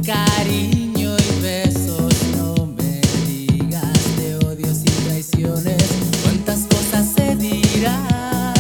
[0.05, 5.83] cariño y besos, no me digas de odios y traiciones.
[6.21, 8.53] ¿Cuántas cosas se dirán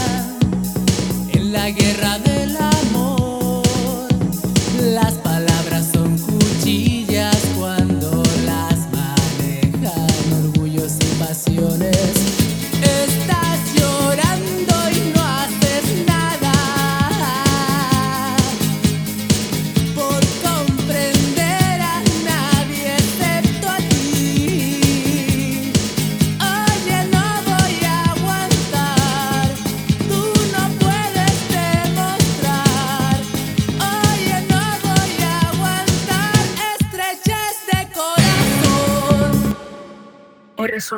[1.33, 2.14] en la guerra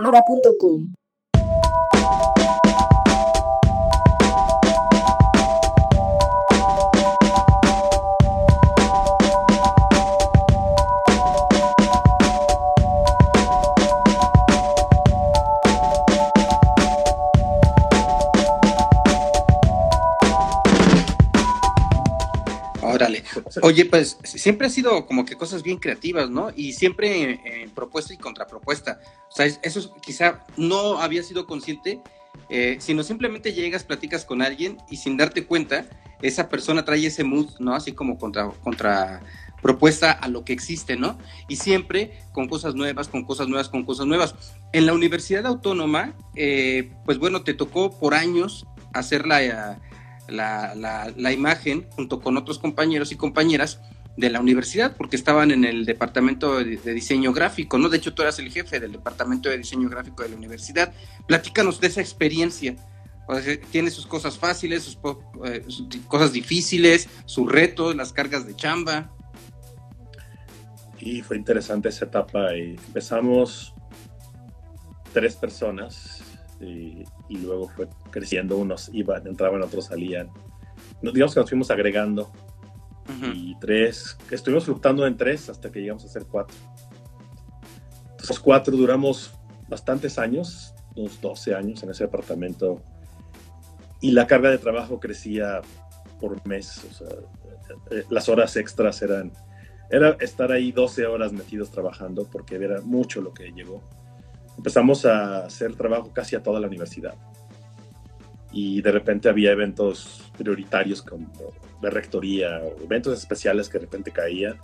[0.07, 1.06] Oresonora.com
[23.61, 26.51] Oye, pues siempre ha sido como que cosas bien creativas, ¿no?
[26.55, 28.99] Y siempre eh, propuesta y contrapropuesta.
[29.31, 32.01] O sea, es- eso es- quizá no había sido consciente,
[32.49, 35.85] eh, sino simplemente llegas, platicas con alguien y sin darte cuenta,
[36.21, 37.75] esa persona trae ese mood, ¿no?
[37.75, 39.21] Así como contra, contra
[39.61, 41.17] propuesta a lo que existe, ¿no?
[41.47, 44.35] Y siempre con cosas nuevas, con cosas nuevas, con cosas nuevas.
[44.71, 49.79] En la Universidad Autónoma, eh, pues bueno, te tocó por años hacer la,
[50.27, 53.79] la, la- imagen junto con otros compañeros y compañeras
[54.15, 57.87] de la universidad, porque estaban en el departamento de, diseño gráfico, ¿no?
[57.87, 60.91] De hecho, tú eras el jefe del departamento de diseño gráfico de la universidad.
[61.27, 62.75] Platícanos de esa experiencia.
[63.71, 64.97] Tiene sus cosas fáciles, sus,
[65.45, 69.11] eh, sus cosas difíciles, sus retos, las cargas de chamba.
[70.99, 72.55] Y fue interesante esa etapa.
[72.55, 73.73] Y empezamos
[75.13, 76.23] tres personas
[76.59, 78.57] y, y luego fue creciendo.
[78.57, 80.29] Unos iban, entraban, otros salían.
[81.01, 82.31] Nos, digamos que nos fuimos agregando
[83.09, 83.31] Ujú.
[83.33, 86.55] y tres, estuvimos fluctuando en tres hasta que llegamos a ser cuatro.
[88.01, 89.33] Entonces, los cuatro duramos
[89.67, 92.81] bastantes años, unos 12 años en ese departamento,
[94.01, 95.61] y la carga de trabajo crecía
[96.19, 96.83] por mes.
[96.89, 97.07] O sea,
[97.91, 99.31] eh, las horas extras eran,
[99.89, 103.81] era estar ahí 12 horas metidos trabajando porque era mucho lo que llegó.
[104.57, 107.15] Empezamos a hacer trabajo casi a toda la universidad.
[108.51, 111.31] Y de repente había eventos prioritarios como
[111.81, 114.57] de rectoría o eventos especiales que de repente caían.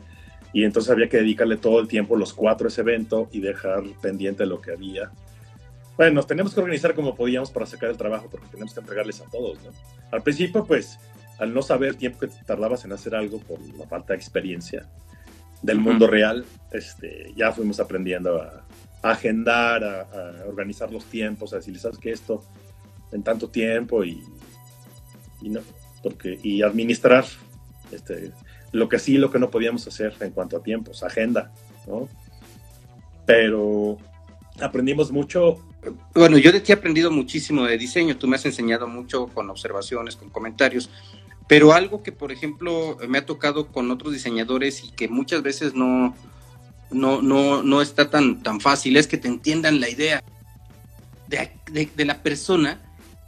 [0.51, 3.83] Y entonces había que dedicarle todo el tiempo, los cuatro, a ese evento y dejar
[4.01, 5.11] pendiente lo que había.
[5.97, 9.21] Bueno, nos teníamos que organizar como podíamos para sacar el trabajo porque teníamos que entregarles
[9.21, 9.71] a todos, ¿no?
[10.11, 10.97] Al principio, pues,
[11.37, 14.87] al no saber el tiempo que tardabas en hacer algo por la falta de experiencia
[15.61, 15.89] del Ujú.
[15.89, 18.62] mundo real, este, ya fuimos aprendiendo a,
[19.03, 20.07] a agendar,
[20.47, 22.11] organizar los tiempos, a decirles, ¿sabes qué?
[22.11, 22.43] Esto
[23.11, 24.23] en tanto tiempo y,
[25.41, 25.59] y no,
[26.01, 27.25] porque, y administrar
[27.91, 28.31] este,
[28.71, 31.51] lo que sí y lo que no podíamos hacer en cuanto a tiempos, agenda,
[31.85, 32.09] ¿no?
[33.25, 33.97] Pero
[34.59, 35.59] aprendimos mucho
[36.15, 39.49] Bueno, yo de ti he aprendido muchísimo de diseño, tú me has enseñado mucho con
[39.49, 40.89] observaciones, con comentarios,
[41.47, 45.75] pero algo que, por ejemplo, me ha tocado con otros diseñadores y que muchas veces
[45.75, 46.15] no,
[46.93, 50.23] no, no, no está tan, tan fácil es que te entiendan la idea
[51.27, 51.49] de,
[51.95, 52.79] de- la persona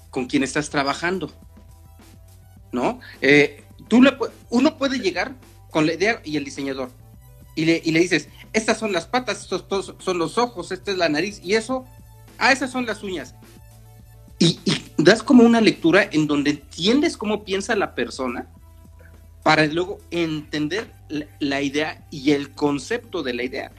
[0.10, 1.32] con quien estás trabajando,
[2.72, 3.00] ¿no?
[3.22, 4.02] Eh, tú
[4.50, 5.34] uno puede llegar
[5.72, 6.92] con la idea y el diseñador
[7.56, 10.92] y le, y le dices, estas son las patas, estos to- son los ojos, esta
[10.92, 11.86] es la nariz y eso
[12.38, 13.34] Ah, esas son las uñas.
[14.40, 14.60] y
[14.98, 18.48] das como una lectura en donde entiendes cómo piensa la persona
[19.46, 20.92] para luego entender
[21.40, 23.72] la, idea y el concepto de la idea.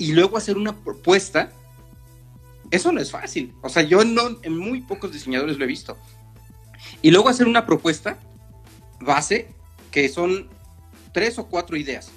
[0.00, 1.52] Y luego hacer una propuesta,
[2.72, 3.54] eso no es fácil.
[3.62, 5.96] O sea, yo no, en muy pocos diseñadores lo he visto.
[7.02, 8.18] Y luego hacer una propuesta
[9.00, 9.46] base
[9.92, 10.48] que son
[11.12, 12.10] tres o cuatro ideas.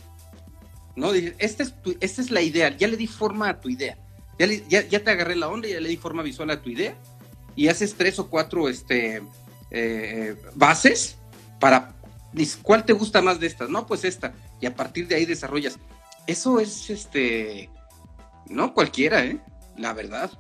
[0.95, 1.11] ¿No?
[1.11, 3.99] Dices, esta es, tu- esta es la idea, ya le di forma a tu idea.
[4.39, 6.95] Ya, ya, ya te agarré la onda, ya le di forma visual a tu idea.
[7.55, 9.21] Y haces tres o cuatro este,
[9.69, 11.17] eh, bases
[11.59, 11.93] para.
[12.63, 13.69] ¿Cuál te gusta más de estas?
[13.69, 14.33] No, pues esta.
[14.59, 15.77] Y a partir de ahí desarrollas.
[16.27, 17.69] Eso es este.
[18.49, 19.39] No cualquiera, ¿eh?
[19.77, 20.31] La verdad.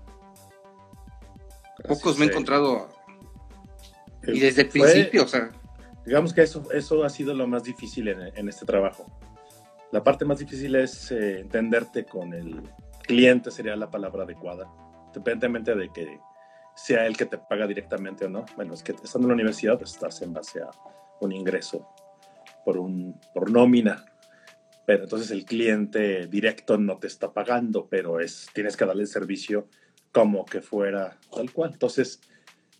[1.87, 2.89] Pocos me he encontrado.
[4.23, 5.49] Y Eh, desde el fue- principio, o sea.
[6.05, 9.05] Digamos que eso, eso ha sido lo más difícil en, en este trabajo.
[9.91, 12.61] La parte más difícil es eh, entenderte con el
[13.03, 14.67] cliente, sería la palabra adecuada,
[15.07, 16.19] independientemente de que
[16.75, 18.43] sea él que te paga directamente o no.
[18.57, 20.71] Bueno, es que estando en la universidad pues, estás en base a
[21.25, 21.87] un ingreso
[22.65, 24.05] por, un, por nómina,
[24.85, 29.07] pero entonces el cliente directo no te está pagando, pero es, tienes que darle el
[29.07, 29.67] servicio
[30.11, 31.71] como que fuera tal cual.
[31.73, 32.21] Entonces,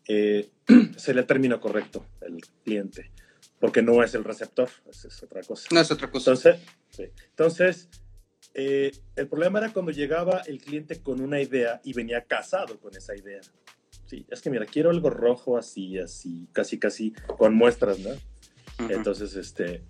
[0.07, 0.49] eh,
[0.97, 3.11] sería el término correcto, el cliente,
[3.59, 5.67] porque no es el receptor, es otra cosa.
[5.71, 6.31] No es otra cosa.
[6.31, 7.03] Entonces, sí.
[7.29, 7.89] Entonces
[8.53, 12.95] eh, el problema era cuando llegaba el cliente con una idea y venía casado con
[12.95, 13.41] esa idea.
[14.05, 18.11] Sí, es que mira, quiero algo rojo así, así, casi, casi, con muestras, ¿no?
[18.79, 18.91] Ujú.
[18.93, 19.83] Entonces, este,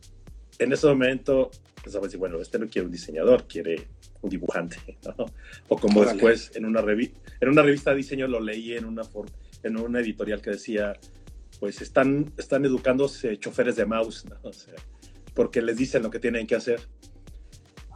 [0.59, 1.49] en ese momento,
[1.83, 3.87] pensaba decir, bueno, este no quiere un diseñador, quiere
[4.21, 4.77] un dibujante,
[5.17, 5.25] ¿no?
[5.67, 6.13] O como Órale.
[6.13, 7.11] después en una, revi-
[7.41, 9.03] en una revista de diseño lo leí en una,
[9.63, 10.93] en una editorial que decía,
[11.59, 14.37] pues están, están educándose choferes de mouse, ¿no?
[14.43, 14.75] O sea,
[15.33, 16.81] porque les dicen lo que tienen que hacer.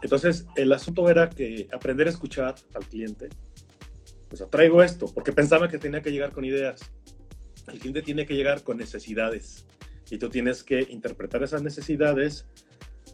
[0.01, 3.29] Entonces, el asunto era que aprender a escuchar al cliente,
[4.29, 6.81] pues traigo esto, porque pensaba que tenía que llegar con ideas.
[7.71, 9.65] El cliente tiene que llegar con necesidades
[10.10, 12.45] y tú tienes que interpretar esas necesidades,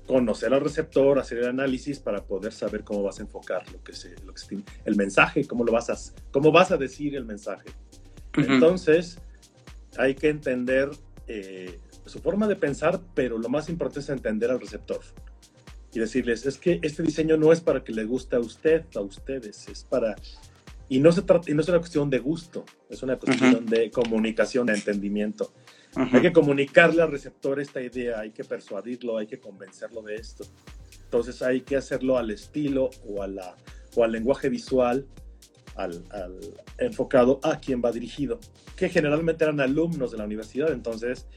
[0.05, 3.93] conocer al receptor, hacer el análisis para poder saber cómo vas a enfocar lo que
[3.93, 5.97] se, lo que se- el mensaje, cómo lo vas a,
[6.31, 7.69] cómo vas a decir el mensaje.
[8.53, 9.17] Entonces,
[9.97, 10.89] hay que entender
[11.27, 14.99] eh, su forma de pensar, pero lo más importante es entender al receptor
[15.93, 18.99] y decirles, es que este diseño no es para que le guste a usted, a
[19.01, 20.15] ustedes, es para...
[20.89, 23.89] Y no, se trata, y no es una cuestión de gusto, es una cuestión de
[23.91, 25.53] comunicación, de entendimiento.
[25.95, 30.45] Hay que comunicarle al receptor esta idea, hay que persuadirlo, hay que convencerlo de esto.
[31.03, 33.55] Entonces hay que hacerlo al estilo o, a la,
[33.95, 35.05] o al lenguaje visual
[35.75, 36.39] al, al
[36.77, 38.39] enfocado a quien va dirigido,
[38.75, 40.71] que generalmente eran alumnos de la universidad.
[40.71, 41.27] Entonces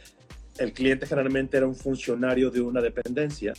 [0.59, 3.53] el cliente generalmente era un funcionario de una dependencia,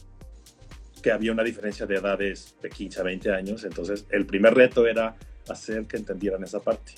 [1.01, 3.63] que había una diferencia de edades de 15 a 20 años.
[3.63, 5.15] Entonces el primer reto era
[5.47, 6.93] hacer que entendieran esa parte.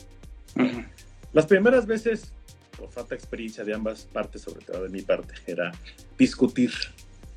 [1.34, 2.34] Las primeras veces,
[2.80, 5.71] por falta de experiencia de ambas partes, sobre todo de mi parte, era
[6.17, 6.71] discutir,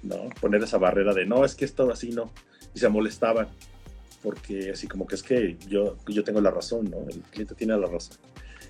[0.03, 0.28] ¿no?
[0.40, 2.32] Poner esa barrera de, no, es que esto así no.
[2.74, 3.49] Y se molestaban,
[4.22, 6.99] porque así como que es que yo, yo tengo la razón, ¿no?
[7.09, 8.16] El cliente tiene la razón.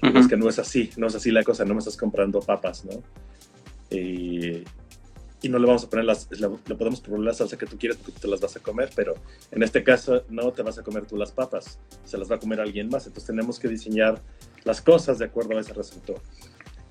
[0.02, 0.18] Ujú.
[0.18, 2.84] Es que no es así, no es así la cosa, no me estás comprando papas,
[2.84, 3.02] ¿no?
[3.90, 4.64] Eh,
[5.42, 7.76] y no le vamos a poner las, le, le podemos poner la salsa que tú
[7.76, 9.14] quieres porque tú te las vas a comer, pero
[9.50, 12.38] en este caso no te vas a comer tú las papas, se las va a
[12.38, 13.06] comer alguien más.
[13.06, 14.22] Entonces tenemos que diseñar
[14.64, 16.20] las cosas de acuerdo a ese receptor.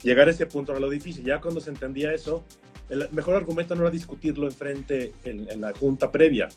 [0.03, 1.23] Llegar a ese punto era lo difícil.
[1.23, 2.43] Ya cuando se entendía eso,
[2.89, 6.49] el mejor argumento no era discutirlo enfrente en, en la junta previa,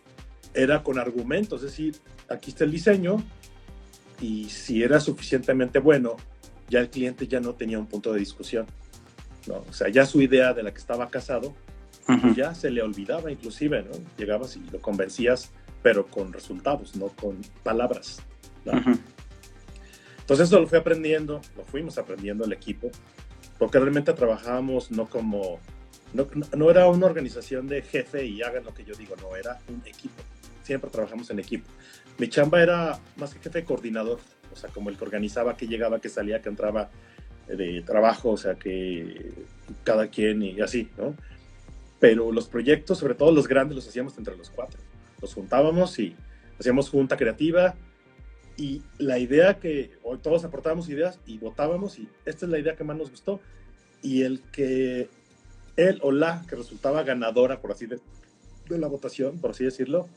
[0.53, 1.97] era con argumentos, es decir,
[2.29, 3.23] aquí está el diseño
[4.21, 6.17] y si era suficientemente bueno,
[6.69, 8.67] ya el cliente ya no tenía un punto de discusión.
[9.47, 9.65] ¿no?
[9.69, 11.55] O sea, ya su idea de la que estaba casado
[12.09, 12.35] Ujú.
[12.35, 13.93] ya se le olvidaba inclusive, ¿no?
[14.17, 15.51] Llegabas y lo convencías,
[15.83, 18.23] pero con resultados, no con palabras.
[18.65, 18.73] ¿no?
[18.73, 18.99] Ujú.
[20.21, 22.91] Entonces eso lo fui aprendiendo, lo fuimos aprendiendo el equipo,
[23.59, 25.59] porque realmente trabajábamos no como,
[26.13, 26.27] no,
[26.57, 29.83] no era una organización de jefe y hagan lo que yo digo, no, era un
[29.87, 30.23] equipo.
[30.63, 31.69] Siempre trabajamos en equipo.
[32.19, 34.19] Mi chamba era más que jefe coordinador,
[34.53, 36.91] o sea, como el que organizaba, que llegaba, que salía, que entraba
[37.49, 39.33] eh, de trabajo, o sea, que
[39.83, 41.15] cada quien y así, ¿no?
[42.01, 44.79] Pero los proyectos, sobre todo los grandes, los hacíamos entre los cuatro.
[45.21, 46.15] Los juntábamos y
[46.59, 47.75] hacíamos junta creativa,
[48.57, 52.77] y la idea que hoy todos aportábamos ideas y votábamos y esta es la idea
[52.77, 53.41] que más nos gustó
[54.03, 55.09] y el que
[55.77, 57.99] él o la que resultaba ganadora por así de,
[58.69, 60.09] de la votación por así decirlo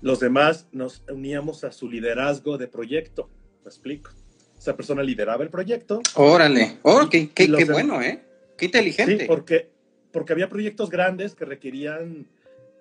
[0.00, 3.28] los demás nos uníamos a su liderazgo de proyecto
[3.64, 4.10] me explico
[4.58, 6.78] esa persona lideraba el proyecto Órale.
[6.82, 8.22] Oh, qué, qué- qué bueno, ¿eh?
[8.56, 9.26] Qué sí inteligente.
[9.26, 9.68] porque
[10.12, 12.26] porque había proyectos grandes que requerían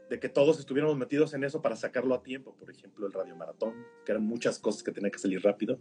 [0.09, 2.55] de que todos estuviéramos metidos en eso para sacarlo a tiempo.
[2.59, 3.73] Por ejemplo, el radiomaratón,
[4.05, 5.79] que eran muchas cosas que tenían que salir rápido.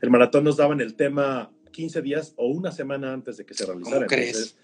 [0.00, 3.64] El maratón nos daban el tema 15 días o una semana antes de que se
[3.66, 3.96] realizara.
[3.96, 4.58] ¿Cómo crees?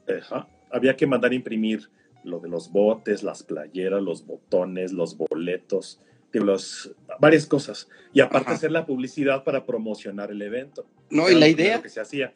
[0.00, 1.90] Entonces, ajá, había que mandar a imprimir
[2.24, 6.00] lo de los botes, las playeras, los botones, los boletos,
[6.32, 7.88] los, varias cosas.
[8.12, 8.56] Y aparte Ajá.
[8.56, 10.86] hacer la publicidad para promocionar el evento.
[11.10, 12.32] No, y Era la lo primero idea, que se hacía.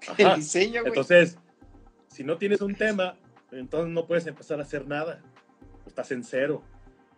[0.18, 0.36] el Ajá.
[0.36, 0.88] diseño, güey.
[0.88, 1.38] Entonces,
[2.08, 3.16] si no tienes un tema,
[3.50, 5.22] entonces no puedes empezar a hacer nada.
[5.92, 6.62] Estás en cero.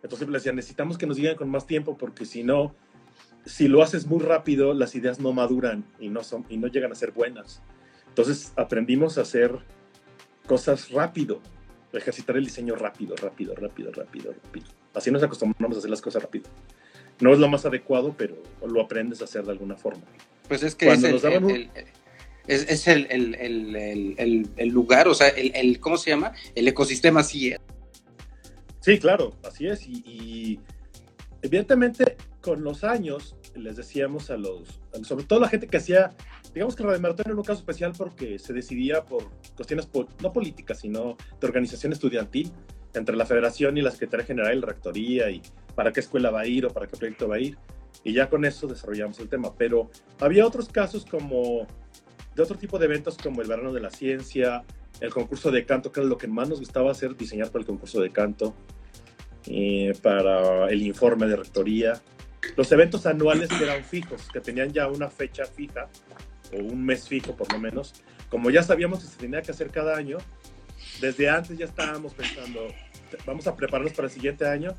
[0.03, 2.75] Entonces le decían, necesitamos que nos digan con más tiempo porque si no,
[3.45, 6.91] si lo haces muy rápido, las ideas no maduran y no, son, y no llegan
[6.91, 7.61] a ser buenas.
[8.09, 9.57] Entonces aprendimos a hacer
[10.45, 11.39] cosas rápido,
[11.93, 14.65] ejercitar el diseño rápido, rápido, rápido, rápido, rápido.
[14.93, 16.49] Así nos acostumbramos a hacer las cosas rápido.
[17.21, 18.35] No es lo más adecuado, pero
[18.67, 20.03] lo aprendes a hacer de alguna forma.
[20.49, 21.85] Pues es que Cuando es, el, un- el- el-
[22.47, 26.33] es, es el, el- lugar, o sea, el, el- ¿cómo se llama?
[26.53, 27.59] El ecosistema así es.
[28.85, 29.87] Sí, claro, así es.
[29.87, 30.59] Y,
[31.41, 36.11] evidentemente con los años les decíamos a los, sobre todo la gente que hacía,
[36.53, 39.89] digamos que Radio Maratón era un caso especial porque se decidía por cuestiones
[40.21, 42.51] no políticas, sino de organización estudiantil
[42.93, 45.41] entre la federación y la Secretaría General y la Rectoría y
[45.73, 47.57] para qué escuela va a ir o para qué proyecto va a ir.
[48.03, 49.55] Y ya con eso desarrollamos el tema.
[49.57, 51.65] Pero había otros casos como
[52.35, 54.63] de otro tipo de eventos como el Verano de la Ciencia,
[54.99, 57.65] el concurso de canto, que era lo que más nos gustaba hacer, diseñar para el
[57.65, 58.53] concurso de canto
[59.47, 62.01] eh, para el informe de rectoría.
[62.55, 65.87] Los eventos anuales que eran fijos, que tenían ya una fecha fija,
[66.53, 67.93] o un mes fijo por lo menos,
[68.29, 70.17] como ya sabíamos que se tenía que hacer cada año,
[71.01, 72.67] desde antes ya estábamos pensando,
[73.25, 74.75] vamos a prepararnos para el siguiente año,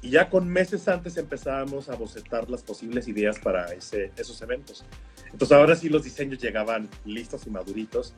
[0.00, 4.84] y ya con meses antes empezábamos a bocetar las posibles ideas para ese, esos eventos.
[5.32, 8.14] Entonces ahora sí los diseños llegaban listos y maduritos.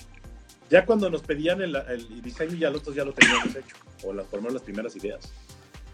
[0.68, 4.12] Ya cuando nos pedían el, el diseño, ya los otros ya lo teníamos hecho, o
[4.12, 5.32] las, por lo menos las primeras ideas.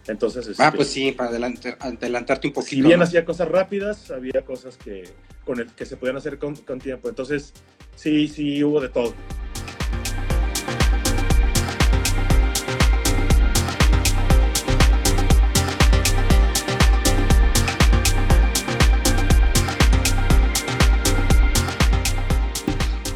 [0.08, 2.76] Entonces, Ah, este, pues sí, para adelantar- adelantarte un poquito.
[2.76, 3.04] si bien ¿no?
[3.04, 5.04] hacía cosas rápidas, había cosas que,
[5.44, 7.08] con el, que se podían hacer con, con tiempo.
[7.08, 7.52] Entonces,
[7.96, 9.14] sí, sí, hubo de todo.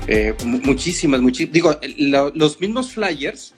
[0.06, 1.52] Eh, mu- muchísimas, muchísimas.
[1.52, 3.54] Digo, lo- los mismos flyers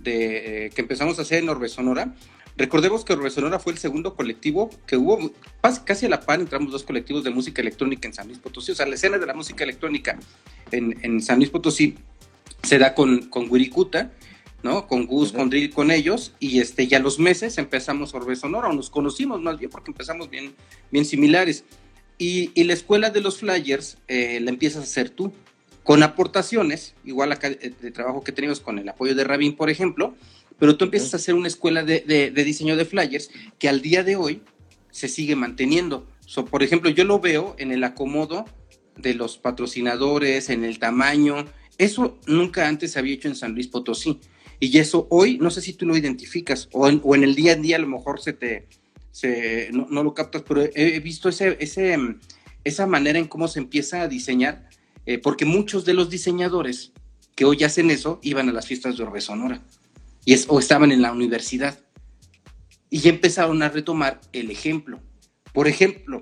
[0.00, 2.14] de, eh, que empezamos a hacer en Orbe Sonora.
[2.56, 5.32] Recordemos que Orbe Sonora fue el segundo colectivo que hubo,
[5.84, 8.72] casi a la par entramos dos colectivos de música electrónica en San Luis Potosí.
[8.72, 10.18] O sea, la escena de la música electrónica
[10.70, 11.96] en, en San Luis Potosí
[12.62, 14.12] se da con, con Wirikuta,
[14.62, 14.86] ¿no?
[14.86, 15.38] Con Gus, Ujú.
[15.38, 16.34] con Drill, con ellos.
[16.40, 20.28] Y este, ya los meses empezamos Orbe Sonora, o nos conocimos más bien porque empezamos
[20.30, 20.54] bien,
[20.90, 21.64] bien similares.
[22.18, 25.32] Y, y la escuela de los flyers eh, la empiezas a hacer tú
[25.82, 30.14] con aportaciones, igual acá de trabajo que tenemos con el apoyo de Rabin, por ejemplo,
[30.62, 33.82] pero tú empiezas a hacer una escuela de, de- de diseño de flyers que al
[33.82, 34.42] día de hoy
[34.92, 36.06] se sigue manteniendo.
[36.24, 38.44] So, por ejemplo, yo lo veo en el acomodo
[38.96, 41.46] de los patrocinadores, en el tamaño.
[41.78, 44.20] Eso nunca antes se había hecho en San Luis Potosí.
[44.60, 47.54] Y eso hoy, no sé si tú lo identificas, o en, o en el día
[47.54, 48.68] a día a lo mejor se te,
[49.10, 51.98] se, no, no lo captas, pero he, visto ese, ese,
[52.62, 54.68] esa manera en cómo se empieza a diseñar
[55.06, 56.92] eh, porque muchos de los diseñadores
[57.34, 59.60] que hoy hacen eso iban a las fiestas de Orbe Sonora
[60.24, 61.78] y es, o estaban en la universidad
[62.90, 65.00] y ya empezaron a retomar el ejemplo.
[65.52, 66.20] Por ejemplo,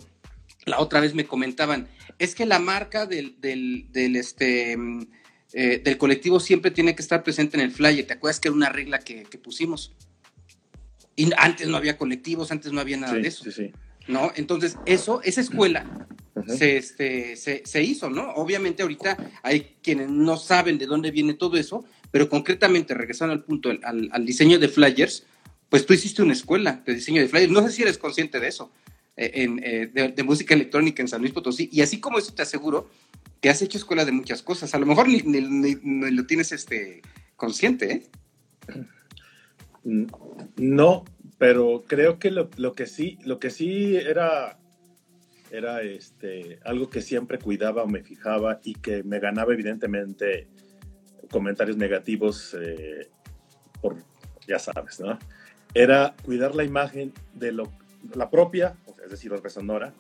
[0.67, 1.89] la otra vez me comentaban,
[2.19, 5.07] es que la marca del, del, del, este, mm,
[5.53, 8.07] eh, del colectivo siempre tiene que estar presente en el flyer.
[8.07, 9.95] ¿Te acuerdas que era una regla que, que pusimos?
[11.17, 13.73] Y antes no había colectivos, antes no había nada Sí, de eso, sí, sí.
[14.07, 14.33] ¿no?
[14.37, 16.07] Entonces, eso, esa escuela
[16.47, 18.31] se, este, se, se hizo, ¿no?
[18.35, 23.45] Obviamente ahorita hay quienes no saben de dónde viene todo eso, pero concretamente, regresando al
[23.45, 25.27] punto, al, al diseño de flyers,
[25.69, 28.49] pues tú hiciste una escuela de diseño de flyers, no sé si eres consciente de
[28.49, 28.73] eso,
[29.17, 32.33] eh, en, eh, de, de música electrónica en San Luis Potosí, y así como eso
[32.35, 32.91] te aseguro
[33.41, 36.27] que has hecho escuela de muchas cosas, a lo mejor ni, ni- ni- ni lo
[36.27, 37.01] tienes este,
[37.37, 38.03] consciente, ¿eh?
[39.85, 40.07] Mm,
[40.57, 41.05] No,
[41.39, 44.59] pero creo que lo, lo que sí, lo que sí era,
[45.51, 50.49] era este, algo que siempre cuidaba o me fijaba y que me ganaba evidentemente
[51.31, 53.09] comentarios negativos eh,
[53.81, 53.97] por,
[54.47, 55.18] ya sabes, ¿no?
[55.74, 57.70] Era cuidar la imagen de lo,
[58.14, 59.93] la propia, es decir, Orbe Sonora,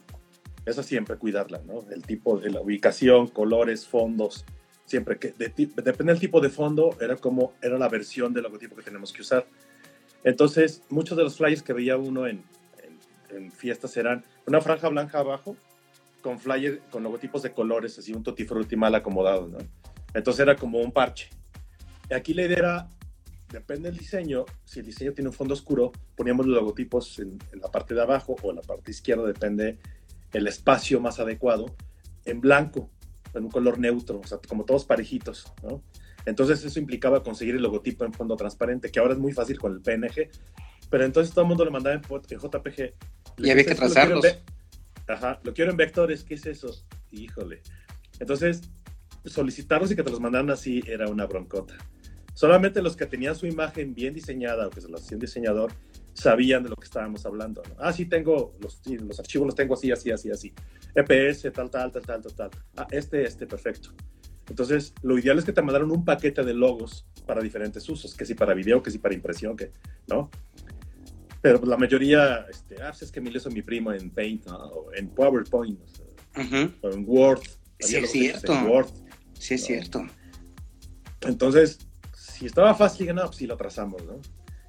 [0.66, 1.84] eso siempre cuidarla, ¿no?
[1.90, 4.44] El tipo de la ubicación, colores, fondos,
[4.84, 8.74] siempre que de depende del tipo de fondo, era como era la versión del logotipo
[8.76, 9.46] que tenemos que usar.
[10.24, 12.42] Entonces, muchos de los flyers que veía uno en,
[13.30, 15.56] en- en fiestas eran una franja blanca abajo
[16.22, 19.58] con flyers con logotipos de colores, así un tutti frutti mal acomodado, ¿no?
[20.14, 21.30] Entonces era como un parche.
[22.10, 22.88] Y aquí la idea era,
[23.50, 27.60] depende del diseño, si el diseño tiene un fondo oscuro, poníamos los logotipos en, en
[27.60, 29.78] la parte de abajo o en la parte izquierda, depende
[30.32, 31.74] el espacio más adecuado
[32.24, 32.90] en blanco,
[33.34, 35.82] en un color neutro, o sea, como todos parejitos, ¿no?
[36.26, 39.72] Entonces eso implicaba conseguir el logotipo en fondo transparente, que ahora es muy fácil con
[39.72, 40.30] el PNG,
[40.90, 42.94] pero entonces todo el mundo le mandaba en, en JPG.
[43.38, 44.24] Y había que trazarlos.
[45.08, 46.84] Ajá, lo quiero en vectores, ¿qué es eso?
[47.10, 47.62] Híjole.
[48.20, 48.62] Entonces,
[49.24, 51.74] solicitarlos y que te los mandaran así era una broncota.
[52.34, 55.72] Solamente los que tenían su imagen bien diseñada o que se los hacía un diseñador
[56.14, 57.62] sabían de lo que estábamos hablando.
[57.68, 57.74] ¿no?
[57.78, 60.52] Ah, sí, tengo los, los archivos, los tengo así, así, así, así.
[60.94, 62.50] EPS, tal, tal, tal, tal, tal, tal.
[62.76, 63.90] Ah, este, este, perfecto.
[64.48, 68.24] Entonces, lo ideal es que te mandaron un paquete de logos para diferentes usos, que
[68.24, 69.70] si para video, que si para impresión, que,
[70.08, 70.30] ¿no?
[71.40, 74.10] Pero pues, la mayoría, este, ah, pues, es que me lo hizo mi primo en
[74.10, 74.56] Paint, ¿no?
[74.56, 76.06] o en PowerPoint, o, sea,
[76.36, 76.72] Uh -huh.
[76.82, 77.40] o en Word.
[77.80, 78.52] Sí, es logotipos en cierto.
[78.70, 78.86] Word.
[79.40, 80.06] Sí, es cierto.
[81.22, 81.78] Entonces,
[82.14, 84.20] si estaba fácil, dije, no, pues lo trazamos, ¿no?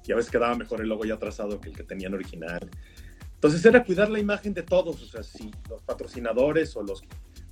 [0.06, 2.70] Y a veces quedaba mejor el logo ya trazado que el que tenían original.
[3.34, 7.02] Entonces era cuidar la imagen de todos, o sea, si los patrocinadores o los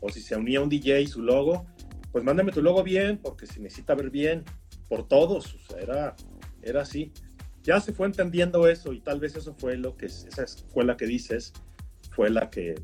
[0.00, 1.66] o si se unía un DJ su logo,
[2.10, 4.42] pues mándame tu logo bien, porque se necesita ver bien
[4.88, 6.16] por todos, o sea, era,
[6.62, 7.12] era así.
[7.62, 11.04] Ya se fue entendiendo eso y tal vez eso fue lo que, esa escuela que
[11.04, 11.52] dices,
[12.12, 12.76] fue la que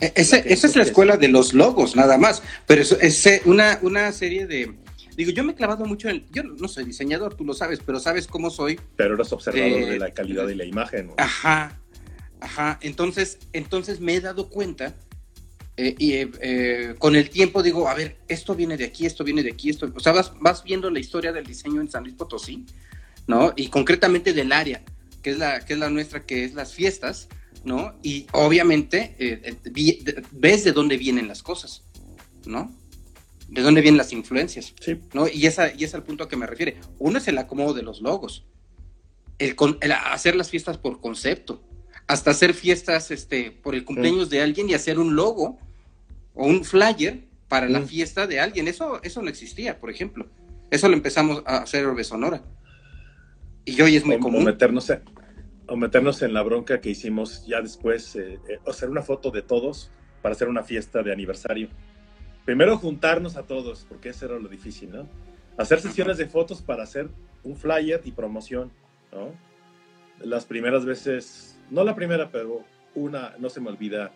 [0.00, 2.42] ese- que- esa es la escuela de los logos, nada más.
[2.66, 4.74] Pero es, es, eh, una, una serie de.
[5.16, 6.24] Digo, yo me he clavado mucho en.
[6.32, 8.80] Yo no soy diseñador, tú lo sabes, pero sabes cómo soy.
[8.96, 11.08] pero eras observador Eh, de la calidad de la imagen.
[11.08, 11.14] ¿no?
[11.18, 11.78] Ajá,
[12.40, 12.78] ajá.
[12.82, 14.94] Entonces, entonces me he dado cuenta.
[15.76, 19.24] eh, y eh, eh, con el tiempo digo, a ver, esto viene de aquí, esto
[19.24, 19.90] viene de aquí, esto.
[19.94, 22.64] O sea, vas, vas viendo la historia del diseño en San Luis Potosí,
[23.26, 23.52] ¿no?
[23.56, 24.82] Y concretamente del área,
[25.20, 27.28] que es la, que es la nuestra, que es las fiestas,
[27.64, 27.94] ¿no?
[28.02, 31.82] Y obviamente eh, eh, ves de dónde vienen las cosas,
[32.46, 32.70] ¿no?
[33.48, 34.74] De dónde vienen las influencias.
[34.80, 35.28] Sí, ¿no?
[35.28, 36.76] Y, esa, y es al punto a que me refiere.
[36.98, 38.44] Uno es el acomodo de los logos,
[39.38, 41.62] el, con- el hacer las fiestas por concepto,
[42.06, 45.58] hasta hacer fiestas este, por el cumpleaños de alguien y hacer un logo
[46.34, 47.86] o un flyer para la Mm.
[47.86, 48.68] fiesta de alguien.
[48.68, 50.26] Eso, eso no existía, por ejemplo.
[50.70, 52.42] Eso lo empezamos a hacer Orbe Sonora.
[53.64, 54.44] Y hoy es muy o, o común.
[54.44, 55.00] meternos en,
[55.66, 59.42] o meternos en la bronca que hicimos ya después, eh, eh, hacer una foto de
[59.42, 59.90] todos
[60.22, 61.68] para hacer una fiesta de aniversario.
[62.44, 65.08] Primero juntarnos a todos, porque eso era lo difícil, ¿no?
[65.56, 67.08] Hacer sesiones de fotos para hacer
[67.42, 68.70] un flyer y promoción,
[69.12, 69.32] ¿no?
[70.24, 74.12] Las primeras veces, no la primera, pero una, no se me olvida,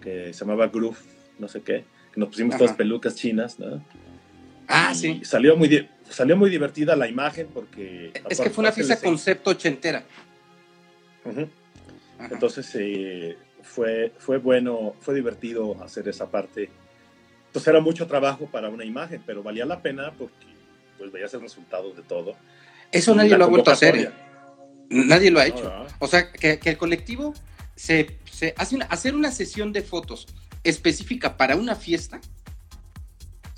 [0.00, 0.98] que se llamaba Groove,
[1.38, 2.64] no sé qué, que nos pusimos Ajá.
[2.64, 3.84] todas pelucas chinas, ¿no?
[4.66, 5.20] Ah, Y sí.
[5.24, 8.12] Salió muy, salió muy divertida la imagen porque...
[8.28, 10.04] Es que fue una fiesta concepto ochentera.
[12.18, 16.70] Entonces eh, fue, fue bueno, fue divertido hacer esa parte.
[17.46, 20.46] Entonces era mucho trabajo para una imagen, pero valía la pena porque
[20.98, 22.34] pues veías el resultado de todo.
[22.92, 23.96] Eso Y nadie lo ha vuelto a hacer.
[23.96, 24.10] ¿eh?
[24.90, 25.64] Nadie lo ha No, hecho.
[25.64, 25.86] no.
[25.98, 27.34] O sea, que, que el colectivo
[27.74, 30.26] se, se hace una, hacer una sesión de fotos
[30.62, 32.20] específica para una fiesta,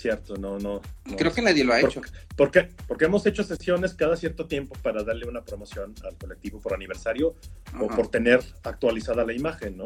[0.03, 0.81] Cierto, no, no.
[1.05, 1.17] no.
[1.17, 2.01] creo que nadie lo ha Por- hecho.
[2.37, 2.69] ¿Por qué?
[2.89, 7.37] Porque hemos hecho sesiones cada cierto tiempo para darle una promoción al colectivo por aniversario
[7.81, 9.85] o por tener actualizada la imagen, ¿no?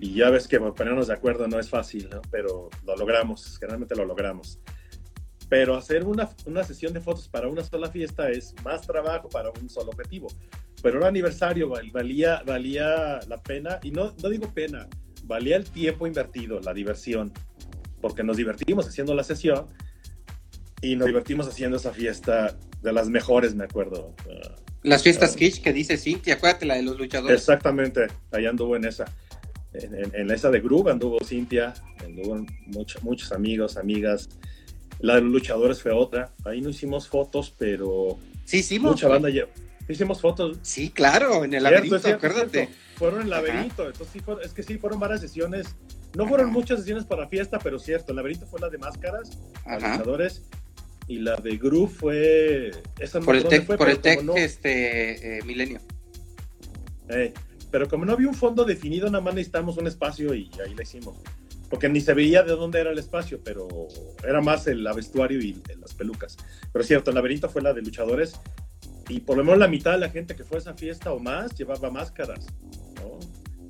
[0.00, 2.20] Y ya ves que ponernos de acuerdo no es fácil, ¿no?
[2.32, 4.58] Pero lo logramos, generalmente lo logramos.
[5.48, 9.50] Pero hacer una, una sesión de fotos para una sola fiesta es más trabajo para
[9.50, 10.26] un solo objetivo.
[10.82, 14.88] Pero un aniversario val- valía, valía la pena, y no, no digo pena,
[15.24, 17.32] valía el tiempo invertido, la diversión,
[18.02, 19.66] porque nos divertimos haciendo la sesión
[20.82, 24.14] y nos divertimos haciendo esa fiesta de las mejores, me acuerdo.
[24.28, 25.38] Ah, Las fiestas Ah.
[25.38, 27.38] kitsch que dice Cintia, acuérdate la de los luchadores.
[27.40, 29.04] Exactamente, ahí anduvo en esa.
[29.72, 31.72] En, en- en esa de Groove anduvo Cintia,
[32.04, 34.28] anduvo mucho- muchos amigos, amigas.
[34.98, 36.32] La de los luchadores fue otra.
[36.44, 38.92] Ahí no hicimos fotos, pero Sí, hicimos.
[38.92, 39.48] mucha banda lle-
[39.88, 40.58] Hicimos fotos.
[40.62, 42.50] Sí, claro, en el laberinto, cierto, acuérdate.
[42.66, 42.74] cierto.
[42.96, 45.74] Fueron en laberinto, entonces sí es que sí fueron varias sesiones.
[46.16, 46.52] No fueron Ajá.
[46.58, 48.12] muchas sesiones para fiesta, pero cierto.
[48.12, 50.42] El laberinto fue la de máscaras, luchadores.
[51.08, 52.70] Y la de Groove fue.
[53.00, 55.80] Esa Por el tech, fue, por pero el tech no- este, eh, milenio.
[57.08, 57.32] Eh,
[57.70, 60.82] pero como no había un fondo definido, nada más necesitamos un espacio y ahí la
[60.82, 61.16] hicimos.
[61.70, 63.66] Porque ni se veía de dónde era el espacio, pero
[64.26, 66.36] era más el vestuario y las pelucas.
[66.72, 68.34] Pero cierto, el laberinto fue la de luchadores
[69.08, 71.18] y por lo menos la mitad de la gente que fue a esa fiesta o
[71.18, 72.46] más llevaba máscaras,
[72.96, 73.18] ¿no?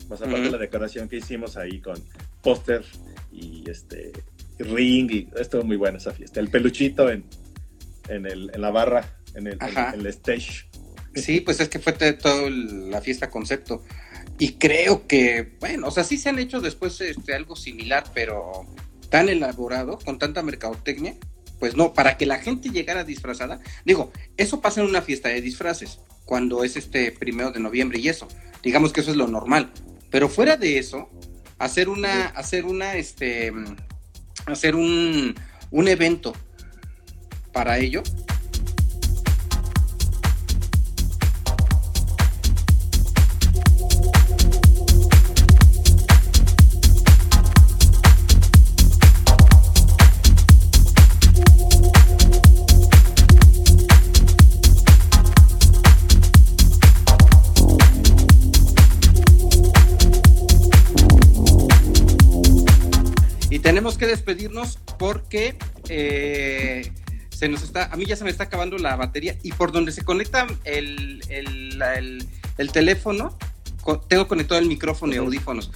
[0.08, 1.94] Más aparte de la decoración que hicimos ahí con
[2.42, 2.84] póster
[3.30, 4.12] y este
[4.58, 6.40] ring y estuvo muy buena esa fiesta.
[6.40, 7.24] El peluchito en,
[8.08, 10.66] en, el, en la barra, en el, en- stage.
[11.14, 11.94] Sí, pues es que fue
[12.46, 13.82] el- la fiesta concepto.
[14.38, 18.66] Y creo que, bueno, o sea, sí se han hecho después este, algo similar, pero
[19.10, 21.16] tan elaborado, con tanta mercadotecnia,
[21.60, 23.60] pues no, para que la gente llegara disfrazada.
[23.84, 28.08] Digo, eso pasa en una fiesta de disfraces, cuando es este primero de noviembre y
[28.08, 28.26] eso.
[28.62, 29.70] Digamos que eso es lo normal.
[30.10, 31.10] Pero fuera de eso,
[31.62, 33.52] hacer una, hacer una, este,
[34.46, 35.34] hacer un,
[35.70, 36.32] un evento
[37.52, 38.02] para ello.
[63.62, 65.56] Tenemos que despedirnos porque
[65.88, 66.90] eh,
[67.30, 69.92] se nos está, a mí ya se me está acabando la batería y por donde
[69.92, 72.26] se conecta el, el, el-
[72.58, 73.36] el teléfono,
[74.08, 75.70] tengo conectado el micrófono y audífonos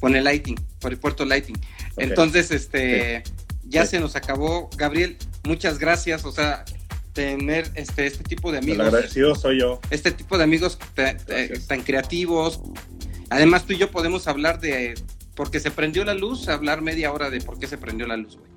[0.00, 1.56] con el lighting, por el puerto lighting.
[1.96, 3.22] Entonces, este,
[3.64, 4.68] ya se nos acabó.
[4.76, 6.24] Gabriel, muchas gracias.
[6.24, 6.64] O sea,
[7.12, 9.80] tener este, este tipo de El amigos agradecido soy yo.
[9.90, 11.66] este tipo de amigos ta- ta- Gracias.
[11.68, 12.60] tan creativos.
[13.30, 14.94] Además, tú y yo podemos hablar de
[15.36, 18.36] porque se prendió la luz, hablar media hora de por qué se prendió la luz,
[18.36, 18.50] güey.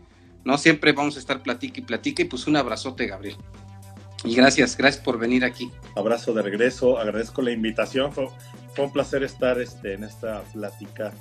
[0.46, 3.36] No siempre vamos a estar platique y platique, y pues un abrazote, Gabriel.
[4.24, 5.72] Y gracias, gracias por venir aquí.
[5.96, 8.12] Abrazo de regreso, agradezco la invitación.
[8.12, 8.28] Fue,
[8.74, 11.14] fue un placer estar este, en esta plática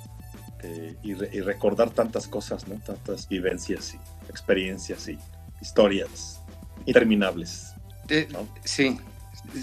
[0.63, 2.75] eh, y, re- y recordar tantas cosas, ¿no?
[2.79, 3.97] Tantas vivencias y
[4.29, 5.17] experiencias y
[5.61, 6.41] historias
[6.85, 7.73] interminables.
[8.09, 8.47] Eh, ¿no?
[8.63, 8.97] sí,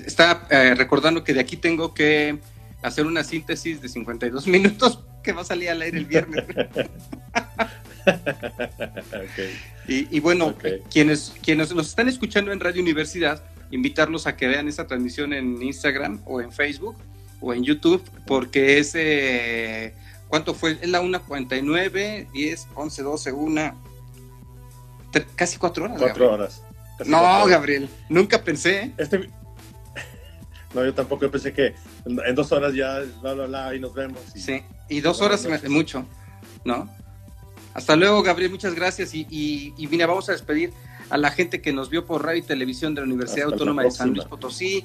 [0.07, 2.39] está eh, recordando que de aquí tengo que
[2.83, 6.45] hacer una síntesis de 52 minutos que va a salir al aire el viernes.
[8.07, 9.89] Ok.
[9.89, 10.65] Y, y bueno, Ok.
[10.65, 15.33] eh, quienes, quienes nos están escuchando en Radio Universidad, invitarlos a que vean esta transmisión
[15.33, 16.97] en Instagram o en Facebook
[17.41, 19.93] o en YouTube, porque es, eh,
[20.29, 20.79] ¿cuánto fue?
[20.81, 23.83] Es la 1.49, 10, 11, 12, 1,
[25.13, 25.99] tre- casi cuatro horas.
[25.99, 26.41] Cuatro Gabriel.
[26.43, 26.63] horas.
[26.99, 27.51] Casi No, cuatro horas.
[27.51, 28.79] Gabriel, nunca pensé.
[28.83, 28.93] ¿eh?
[28.99, 29.29] Este...
[30.75, 33.95] No, yo tampoco yo pensé que en dos horas ya, bla, bla, bla, y nos
[33.95, 34.21] vemos.
[34.35, 36.05] y- Sí, y dos horas se me hace mucho,
[36.65, 36.89] ¿no?
[37.75, 39.15] Hasta luego, Gabriel, muchas gracias.
[39.15, 40.73] Y, y, y mira, vamos a despedir
[41.11, 43.55] a la gente que nos vio por radio y televisión de la Universidad Hasta la
[43.55, 44.11] Autónoma de San.
[44.15, 44.85] Luis Potosí.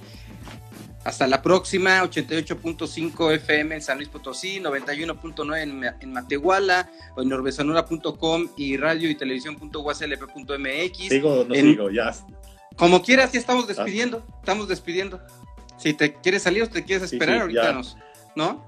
[1.04, 7.34] Hasta la próxima, 88.5 FM en San Luis Potosí, 91.9 en, en Matehuala, o en
[7.34, 10.98] orbesonora.com y radio y televisión.uslp.mx.
[11.10, 11.90] ¿Sigo no En- sigo?
[11.90, 12.14] Ya.
[12.76, 15.20] Como quieras, ya estamos despidiendo, estamos despidiendo.
[15.82, 17.72] Si te quieres salir o te quieres esperar, sí, ahorita ya.
[17.74, 17.98] nos,
[18.36, 18.64] ¿no?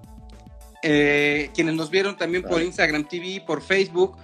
[0.81, 2.59] Eh, quienes nos vieron también por.
[2.59, 4.17] Instagram TV, por Facebook,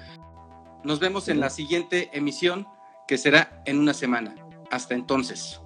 [0.84, 2.68] nos vemos en la siguiente emisión
[3.08, 4.34] que será en una semana.
[4.72, 5.62] Hasta entonces.